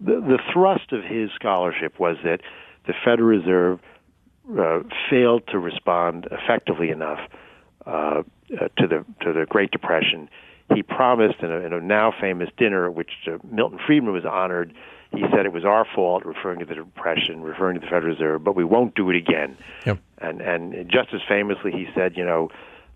The 0.00 0.20
the 0.20 0.38
thrust 0.52 0.92
of 0.92 1.02
his 1.02 1.30
scholarship 1.34 1.98
was 1.98 2.16
that 2.22 2.42
the 2.86 2.94
Federal 3.04 3.26
Reserve 3.28 3.80
uh, 4.58 4.80
failed 5.10 5.46
to 5.48 5.58
respond 5.58 6.26
effectively 6.30 6.90
enough 6.90 7.20
uh, 7.86 7.90
uh, 7.90 8.68
to 8.78 8.86
the 8.86 9.04
to 9.22 9.32
the 9.32 9.46
Great 9.48 9.70
Depression. 9.70 10.28
He 10.74 10.82
promised 10.82 11.40
in 11.40 11.50
a, 11.50 11.56
in 11.56 11.72
a 11.72 11.80
now 11.80 12.12
famous 12.18 12.48
dinner, 12.56 12.86
at 12.86 12.94
which 12.94 13.10
uh, 13.26 13.38
Milton 13.50 13.78
Friedman 13.84 14.12
was 14.12 14.24
honored. 14.24 14.72
He 15.10 15.22
said 15.30 15.44
it 15.44 15.52
was 15.52 15.64
our 15.64 15.86
fault, 15.94 16.24
referring 16.24 16.60
to 16.60 16.64
the 16.64 16.74
Depression, 16.74 17.42
referring 17.42 17.74
to 17.74 17.80
the 17.80 17.86
Federal 17.86 18.14
Reserve, 18.14 18.42
but 18.42 18.56
we 18.56 18.64
won't 18.64 18.94
do 18.94 19.10
it 19.10 19.16
again. 19.16 19.56
Yep. 19.86 19.98
And 20.18 20.40
and 20.40 20.90
just 20.90 21.12
as 21.12 21.20
famously, 21.28 21.70
he 21.70 21.86
said, 21.94 22.16
you 22.16 22.24
know, 22.24 22.50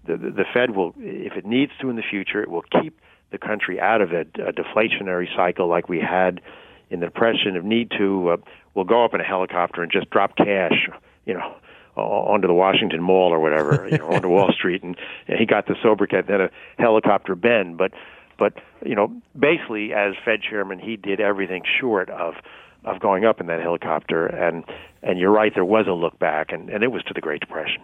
the 0.07 0.17
the, 0.17 0.31
the 0.31 0.45
Fed 0.53 0.71
will, 0.75 0.95
if 0.99 1.35
it 1.35 1.45
needs 1.45 1.73
to 1.81 1.91
in 1.91 1.97
the 1.97 2.03
future, 2.03 2.43
it 2.43 2.51
will 2.51 2.65
keep 2.81 2.99
the 3.31 3.39
country 3.39 3.81
out 3.81 4.01
of 4.01 4.13
a, 4.13 4.21
a 4.21 4.53
deflationary 4.53 5.27
cycle 5.37 5.69
like 5.69 5.89
we 5.89 6.01
had 6.01 6.41
in 6.91 7.01
the 7.01 7.07
Depression. 7.07 7.57
If 7.57 7.65
need 7.65 7.91
to, 7.99 8.31
uh, 8.31 8.37
we'll 8.75 8.85
go 8.85 9.05
up 9.05 9.15
in 9.15 9.21
a 9.21 9.25
helicopter 9.25 9.83
and 9.83 9.91
just 9.93 10.09
drop 10.11 10.37
cash, 10.37 10.89
you 11.27 11.35
know, 11.35 11.55
onto 11.97 12.47
the 12.47 12.55
Washington 12.55 13.03
Mall 13.03 13.33
or 13.33 13.41
whatever, 13.41 13.89
you 13.91 13.99
know, 13.99 14.09
onto 14.09 14.29
Wall 14.29 14.53
Street. 14.53 14.83
And, 14.83 14.97
he 15.27 15.45
got 15.45 15.67
the 15.67 15.75
sobriquet 15.83 16.23
then 16.27 16.41
a 16.41 16.51
helicopter 16.79 17.35
Ben. 17.35 17.77
But, 17.77 17.93
but 18.39 18.55
you 18.85 18.95
know, 18.95 19.13
basically 19.39 19.93
as 19.93 20.15
Fed 20.25 20.41
chairman, 20.43 20.79
he 20.79 20.97
did 20.97 21.21
everything 21.21 21.63
short 21.81 22.09
of 22.11 22.35
of 22.85 23.01
going 23.01 23.25
up 23.25 23.41
in 23.41 23.47
that 23.47 23.61
helicopter. 23.61 24.27
And 24.27 24.65
and 25.03 25.19
you're 25.19 25.33
right, 25.33 25.53
there 25.53 25.65
was 25.65 25.87
a 25.89 25.93
look 25.93 26.19
back, 26.19 26.53
and, 26.53 26.71
and 26.71 26.85
it 26.85 26.93
was 26.93 27.03
to 27.05 27.15
the 27.15 27.21
Great 27.21 27.41
Depression. 27.41 27.83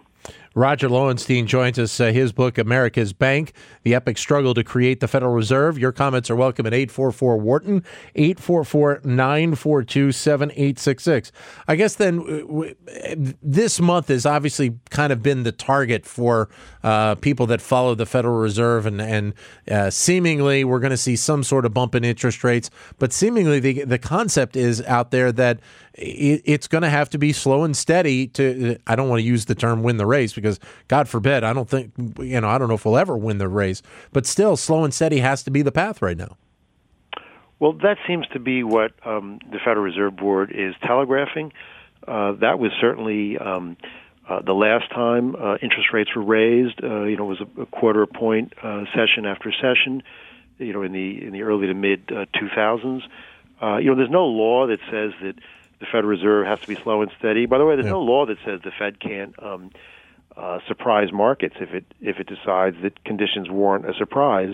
Roger 0.55 0.87
Lowenstein 0.87 1.47
joins 1.47 1.79
us. 1.79 1.99
Uh, 1.99 2.11
his 2.11 2.31
book, 2.31 2.57
America's 2.57 3.11
Bank 3.11 3.53
The 3.83 3.95
Epic 3.95 4.17
Struggle 4.17 4.53
to 4.53 4.63
Create 4.63 4.99
the 4.99 5.07
Federal 5.07 5.33
Reserve. 5.33 5.79
Your 5.79 5.91
comments 5.91 6.29
are 6.29 6.35
welcome 6.35 6.67
at 6.67 6.73
844 6.73 7.37
Wharton, 7.37 7.83
844 8.15 9.01
942 9.03 10.11
7866. 10.11 11.31
I 11.67 11.75
guess 11.75 11.95
then 11.95 12.19
uh, 12.19 12.23
w- 12.45 12.75
this 13.41 13.79
month 13.79 14.09
has 14.09 14.25
obviously 14.25 14.77
kind 14.91 15.11
of 15.11 15.23
been 15.23 15.43
the 15.43 15.51
target 15.51 16.05
for 16.05 16.49
uh, 16.83 17.15
people 17.15 17.47
that 17.47 17.61
follow 17.61 17.95
the 17.95 18.05
Federal 18.05 18.37
Reserve, 18.37 18.85
and, 18.85 19.01
and 19.01 19.33
uh, 19.71 19.89
seemingly 19.89 20.63
we're 20.63 20.79
going 20.79 20.91
to 20.91 20.97
see 20.97 21.15
some 21.15 21.43
sort 21.43 21.65
of 21.65 21.73
bump 21.73 21.95
in 21.95 22.03
interest 22.03 22.43
rates. 22.43 22.69
But 22.99 23.11
seemingly 23.11 23.59
the, 23.59 23.85
the 23.85 23.99
concept 23.99 24.55
is 24.55 24.81
out 24.83 25.09
there 25.11 25.31
that 25.31 25.59
it, 25.95 26.41
it's 26.45 26.67
going 26.67 26.81
to 26.81 26.89
have 26.89 27.09
to 27.11 27.17
be 27.17 27.31
slow 27.33 27.63
and 27.63 27.75
steady 27.77 28.27
to 28.27 28.77
i 28.87 28.95
don't 28.95 29.09
want 29.09 29.19
to 29.19 29.23
use 29.23 29.45
the 29.45 29.55
term 29.55 29.83
win 29.83 29.97
the 29.97 30.05
race 30.05 30.12
because 30.33 30.59
god 30.87 31.07
forbid 31.07 31.43
i 31.43 31.53
don't 31.53 31.69
think 31.69 31.91
you 32.19 32.39
know 32.39 32.47
i 32.47 32.57
don't 32.57 32.67
know 32.67 32.75
if 32.75 32.85
we'll 32.85 32.97
ever 32.97 33.17
win 33.17 33.37
the 33.37 33.47
race 33.47 33.81
but 34.11 34.25
still 34.25 34.55
slow 34.55 34.83
and 34.83 34.93
steady 34.93 35.19
has 35.19 35.43
to 35.43 35.51
be 35.51 35.61
the 35.61 35.71
path 35.71 36.01
right 36.01 36.17
now 36.17 36.37
Well, 37.59 37.73
that 37.73 37.97
seems 38.05 38.27
to 38.33 38.39
be 38.39 38.61
what 38.61 38.91
um, 39.05 39.39
the 39.49 39.57
Federal 39.57 39.85
Reserve 39.85 40.17
Board 40.17 40.51
is 40.51 40.75
telegraphing. 40.83 41.53
Uh, 42.05 42.33
that 42.33 42.59
was 42.59 42.71
certainly 42.81 43.37
um, 43.37 43.77
uh, 44.27 44.41
the 44.41 44.51
last 44.53 44.89
time 44.89 45.35
uh, 45.35 45.55
interest 45.61 45.93
rates 45.93 46.13
were 46.13 46.23
raised. 46.23 46.83
Uh, 46.83 47.03
you 47.03 47.15
know, 47.15 47.31
it 47.31 47.39
was 47.39 47.41
a, 47.41 47.61
a 47.61 47.65
quarter 47.67 48.05
point 48.05 48.51
uh, 48.61 48.83
session 48.93 49.25
after 49.25 49.51
session. 49.53 50.03
You 50.57 50.73
know, 50.73 50.81
in 50.83 50.91
the 50.91 51.25
in 51.25 51.31
the 51.31 51.43
early 51.43 51.67
to 51.67 51.73
mid 51.73 52.11
uh, 52.11 52.25
2000s. 52.35 53.03
Uh, 53.61 53.77
you 53.77 53.89
know, 53.89 53.95
there's 53.95 54.09
no 54.09 54.25
law 54.25 54.67
that 54.67 54.79
says 54.91 55.13
that 55.21 55.35
the 55.79 55.85
Federal 55.85 56.09
Reserve 56.09 56.45
has 56.45 56.59
to 56.59 56.67
be 56.67 56.75
slow 56.75 57.01
and 57.01 57.11
steady. 57.17 57.45
By 57.45 57.59
the 57.59 57.65
way, 57.65 57.75
there's 57.75 57.85
no 57.87 58.01
law 58.01 58.25
that 58.25 58.39
says 58.43 58.59
the 58.63 58.71
Fed 58.77 58.99
can't 58.99 59.33
um, 59.41 59.71
uh, 60.37 60.59
surprise 60.67 61.09
markets 61.11 61.55
if 61.59 61.69
it 61.73 61.85
if 62.01 62.17
it 62.19 62.27
decides 62.27 62.75
that 62.83 63.03
conditions 63.03 63.49
warrant 63.49 63.89
a 63.89 63.93
surprise. 63.93 64.53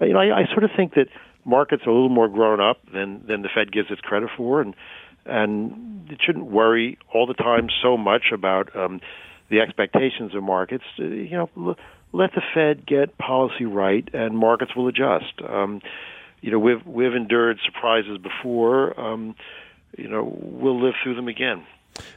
Uh, 0.00 0.06
you 0.06 0.12
know, 0.12 0.20
I, 0.20 0.40
I 0.40 0.46
sort 0.50 0.64
of 0.64 0.70
think 0.76 0.94
that 0.94 1.06
markets 1.44 1.82
are 1.86 1.90
a 1.90 1.94
little 1.94 2.08
more 2.08 2.28
grown 2.28 2.60
up 2.60 2.78
than 2.92 3.24
than 3.26 3.42
the 3.42 3.48
Fed 3.54 3.72
gives 3.72 3.90
its 3.90 4.00
credit 4.00 4.30
for, 4.36 4.60
and 4.60 4.74
and 5.26 6.10
it 6.10 6.18
shouldn't 6.24 6.46
worry 6.46 6.98
all 7.12 7.26
the 7.26 7.34
time 7.34 7.68
so 7.82 7.96
much 7.96 8.24
about 8.32 8.74
um, 8.76 9.00
the 9.50 9.60
expectations 9.60 10.34
of 10.34 10.42
markets. 10.42 10.84
Uh, 10.98 11.04
you 11.04 11.36
know, 11.36 11.76
let 12.12 12.30
the 12.34 12.42
Fed 12.54 12.86
get 12.86 13.16
policy 13.18 13.64
right, 13.64 14.08
and 14.12 14.36
markets 14.36 14.76
will 14.76 14.88
adjust. 14.88 15.40
Um, 15.48 15.80
you 16.40 16.50
know, 16.50 16.58
we've 16.58 16.86
we've 16.86 17.14
endured 17.14 17.58
surprises 17.64 18.18
before. 18.18 18.98
Um, 19.00 19.34
you 19.96 20.08
know, 20.08 20.36
we'll 20.42 20.82
live 20.82 20.94
through 21.02 21.14
them 21.14 21.28
again. 21.28 21.64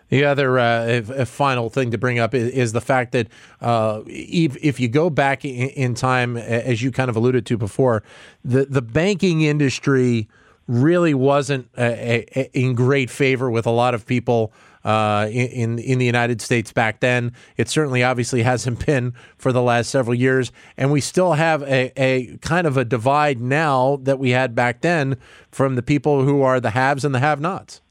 The 0.10 0.26
other 0.26 0.60
uh, 0.60 0.86
if- 0.86 1.10
if 1.10 1.30
final 1.30 1.70
thing 1.70 1.92
to 1.92 1.98
bring 1.98 2.20
up 2.20 2.34
is, 2.34 2.50
is 2.52 2.72
the 2.74 2.82
fact 2.82 3.12
that 3.12 3.28
uh, 3.62 4.02
if, 4.08 4.58
if 4.64 4.80
you 4.80 4.88
go 4.88 5.10
back 5.10 5.46
in, 5.46 5.70
in 5.70 5.94
time, 5.94 6.38
as 6.38 6.82
you 6.82 6.92
kind 6.92 7.10
of 7.10 7.16
alluded 7.16 7.46
to 7.48 7.58
before, 7.58 8.04
the, 8.44 8.66
the 8.66 8.82
banking 8.82 9.42
industry 9.42 10.28
really 10.68 11.14
wasn't 11.14 11.70
uh, 11.78 11.82
a, 11.84 12.26
a, 12.36 12.50
in 12.60 12.76
great 12.76 13.10
favor 13.10 13.50
with 13.50 13.66
a 13.66 13.72
lot 13.72 13.94
of 13.94 14.06
people 14.06 14.52
uh, 14.84 15.28
in 15.32 15.80
in 15.80 15.98
the 16.00 16.06
United 16.06 16.42
States 16.42 16.72
back 16.72 17.02
then. 17.02 17.34
It 17.58 17.68
certainly 17.68 18.04
obviously 18.04 18.44
hasn't 18.44 18.86
been 18.86 19.14
for 19.38 19.52
the 19.52 19.62
last 19.62 19.90
several 19.90 20.16
years, 20.16 20.52
and 20.78 20.92
we 20.92 21.02
still 21.02 21.34
have 21.34 21.62
a, 21.64 21.92
a 22.02 22.38
kind 22.38 22.66
of 22.68 22.78
a 22.78 22.86
divide 22.86 23.42
now 23.42 24.00
that 24.04 24.18
we 24.20 24.30
had 24.32 24.56
back 24.56 24.82
then 24.82 25.18
from 25.52 25.76
the 25.76 25.82
people 25.84 26.24
who 26.24 26.42
are 26.42 26.60
the 26.60 26.70
haves 26.72 27.04
and 27.04 27.14
the 27.14 27.20
have-nots. 27.20 27.82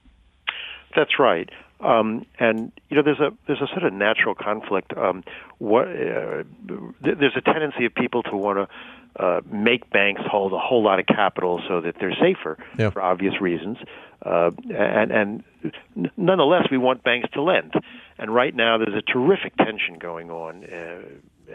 That's 0.95 1.19
right. 1.19 1.51
Um, 1.81 2.25
and 2.39 2.73
you 2.89 2.97
know, 2.97 3.03
there's 3.03 3.21
a 3.21 3.31
there's 3.47 3.61
a 3.61 3.67
sort 3.69 3.83
of 3.85 3.93
natural 3.93 4.35
conflict. 4.35 4.97
Um, 4.97 5.23
what 5.59 5.89
uh, 5.89 6.43
th- 7.05 7.19
there's 7.19 7.37
a 7.37 7.41
tendency 7.43 7.85
of 7.85 7.95
people 7.95 8.23
to 8.25 8.37
want 8.37 8.59
to 9.17 9.23
uh, 9.23 9.41
make 9.51 9.91
banks 9.91 10.23
hold 10.27 10.53
a 10.53 10.59
whole 10.59 10.83
lot 10.83 10.99
of 11.01 11.07
capital 11.07 11.61
so 11.69 11.81
that 11.83 11.97
they're 12.01 12.17
safer 12.21 12.57
Yeah. 12.79 12.91
for 12.91 13.03
obvious 13.03 13.41
reasons. 13.41 13.79
Uh, 14.25 14.51
and 14.75 15.11
and 15.11 15.45
nonetheless, 16.17 16.67
we 16.71 16.79
want 16.79 17.03
banks 17.03 17.29
to 17.35 17.43
lend. 17.43 17.75
And 18.19 18.35
right 18.35 18.55
now, 18.55 18.79
there's 18.79 18.95
a 18.97 19.03
terrific 19.03 19.55
tension 19.57 19.99
going 19.99 20.31
on 20.31 20.65
uh, 20.65 21.03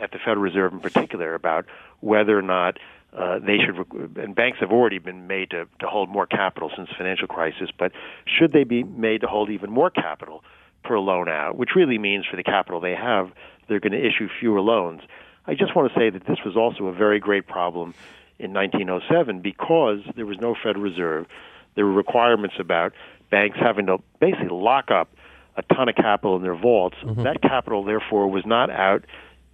at 0.03 0.11
the 0.11 0.19
Federal 0.19 0.41
Reserve, 0.43 0.71
in 0.73 0.79
particular, 0.79 1.33
about 1.33 1.65
whether 1.99 2.37
or 2.37 2.43
not 2.43 2.77
uh, 3.17 3.39
they 3.39 3.57
should, 3.57 4.17
and 4.17 4.35
banks 4.35 4.59
have 4.59 4.71
already 4.71 4.97
been 4.97 5.27
made 5.27 5.49
to, 5.49 5.65
to 5.79 5.87
hold 5.87 6.09
more 6.09 6.25
capital 6.25 6.71
since 6.75 6.89
the 6.89 6.95
financial 6.95 7.27
crisis, 7.27 7.69
but 7.77 7.91
should 8.25 8.53
they 8.53 8.63
be 8.63 8.83
made 8.83 9.21
to 9.21 9.27
hold 9.27 9.49
even 9.49 9.69
more 9.69 9.89
capital 9.89 10.43
per 10.83 10.97
loan 10.97 11.27
out, 11.27 11.57
which 11.57 11.71
really 11.75 11.97
means 11.97 12.25
for 12.25 12.37
the 12.37 12.43
capital 12.43 12.79
they 12.79 12.95
have, 12.95 13.31
they're 13.67 13.79
going 13.79 13.91
to 13.91 13.99
issue 13.99 14.27
fewer 14.39 14.61
loans. 14.61 15.01
I 15.45 15.55
just 15.55 15.75
want 15.75 15.91
to 15.91 15.99
say 15.99 16.09
that 16.09 16.25
this 16.25 16.39
was 16.45 16.55
also 16.55 16.85
a 16.85 16.93
very 16.93 17.19
great 17.19 17.47
problem 17.47 17.93
in 18.39 18.53
1907 18.53 19.41
because 19.41 19.99
there 20.15 20.25
was 20.25 20.39
no 20.39 20.55
Federal 20.55 20.83
Reserve. 20.83 21.27
There 21.75 21.85
were 21.85 21.93
requirements 21.93 22.55
about 22.59 22.93
banks 23.29 23.57
having 23.59 23.87
to 23.87 23.97
basically 24.19 24.49
lock 24.49 24.89
up 24.89 25.09
a 25.57 25.61
ton 25.73 25.89
of 25.89 25.95
capital 25.95 26.37
in 26.37 26.43
their 26.43 26.55
vaults. 26.55 26.95
That 27.23 27.41
capital, 27.41 27.83
therefore, 27.83 28.27
was 28.29 28.45
not 28.45 28.69
out 28.69 29.05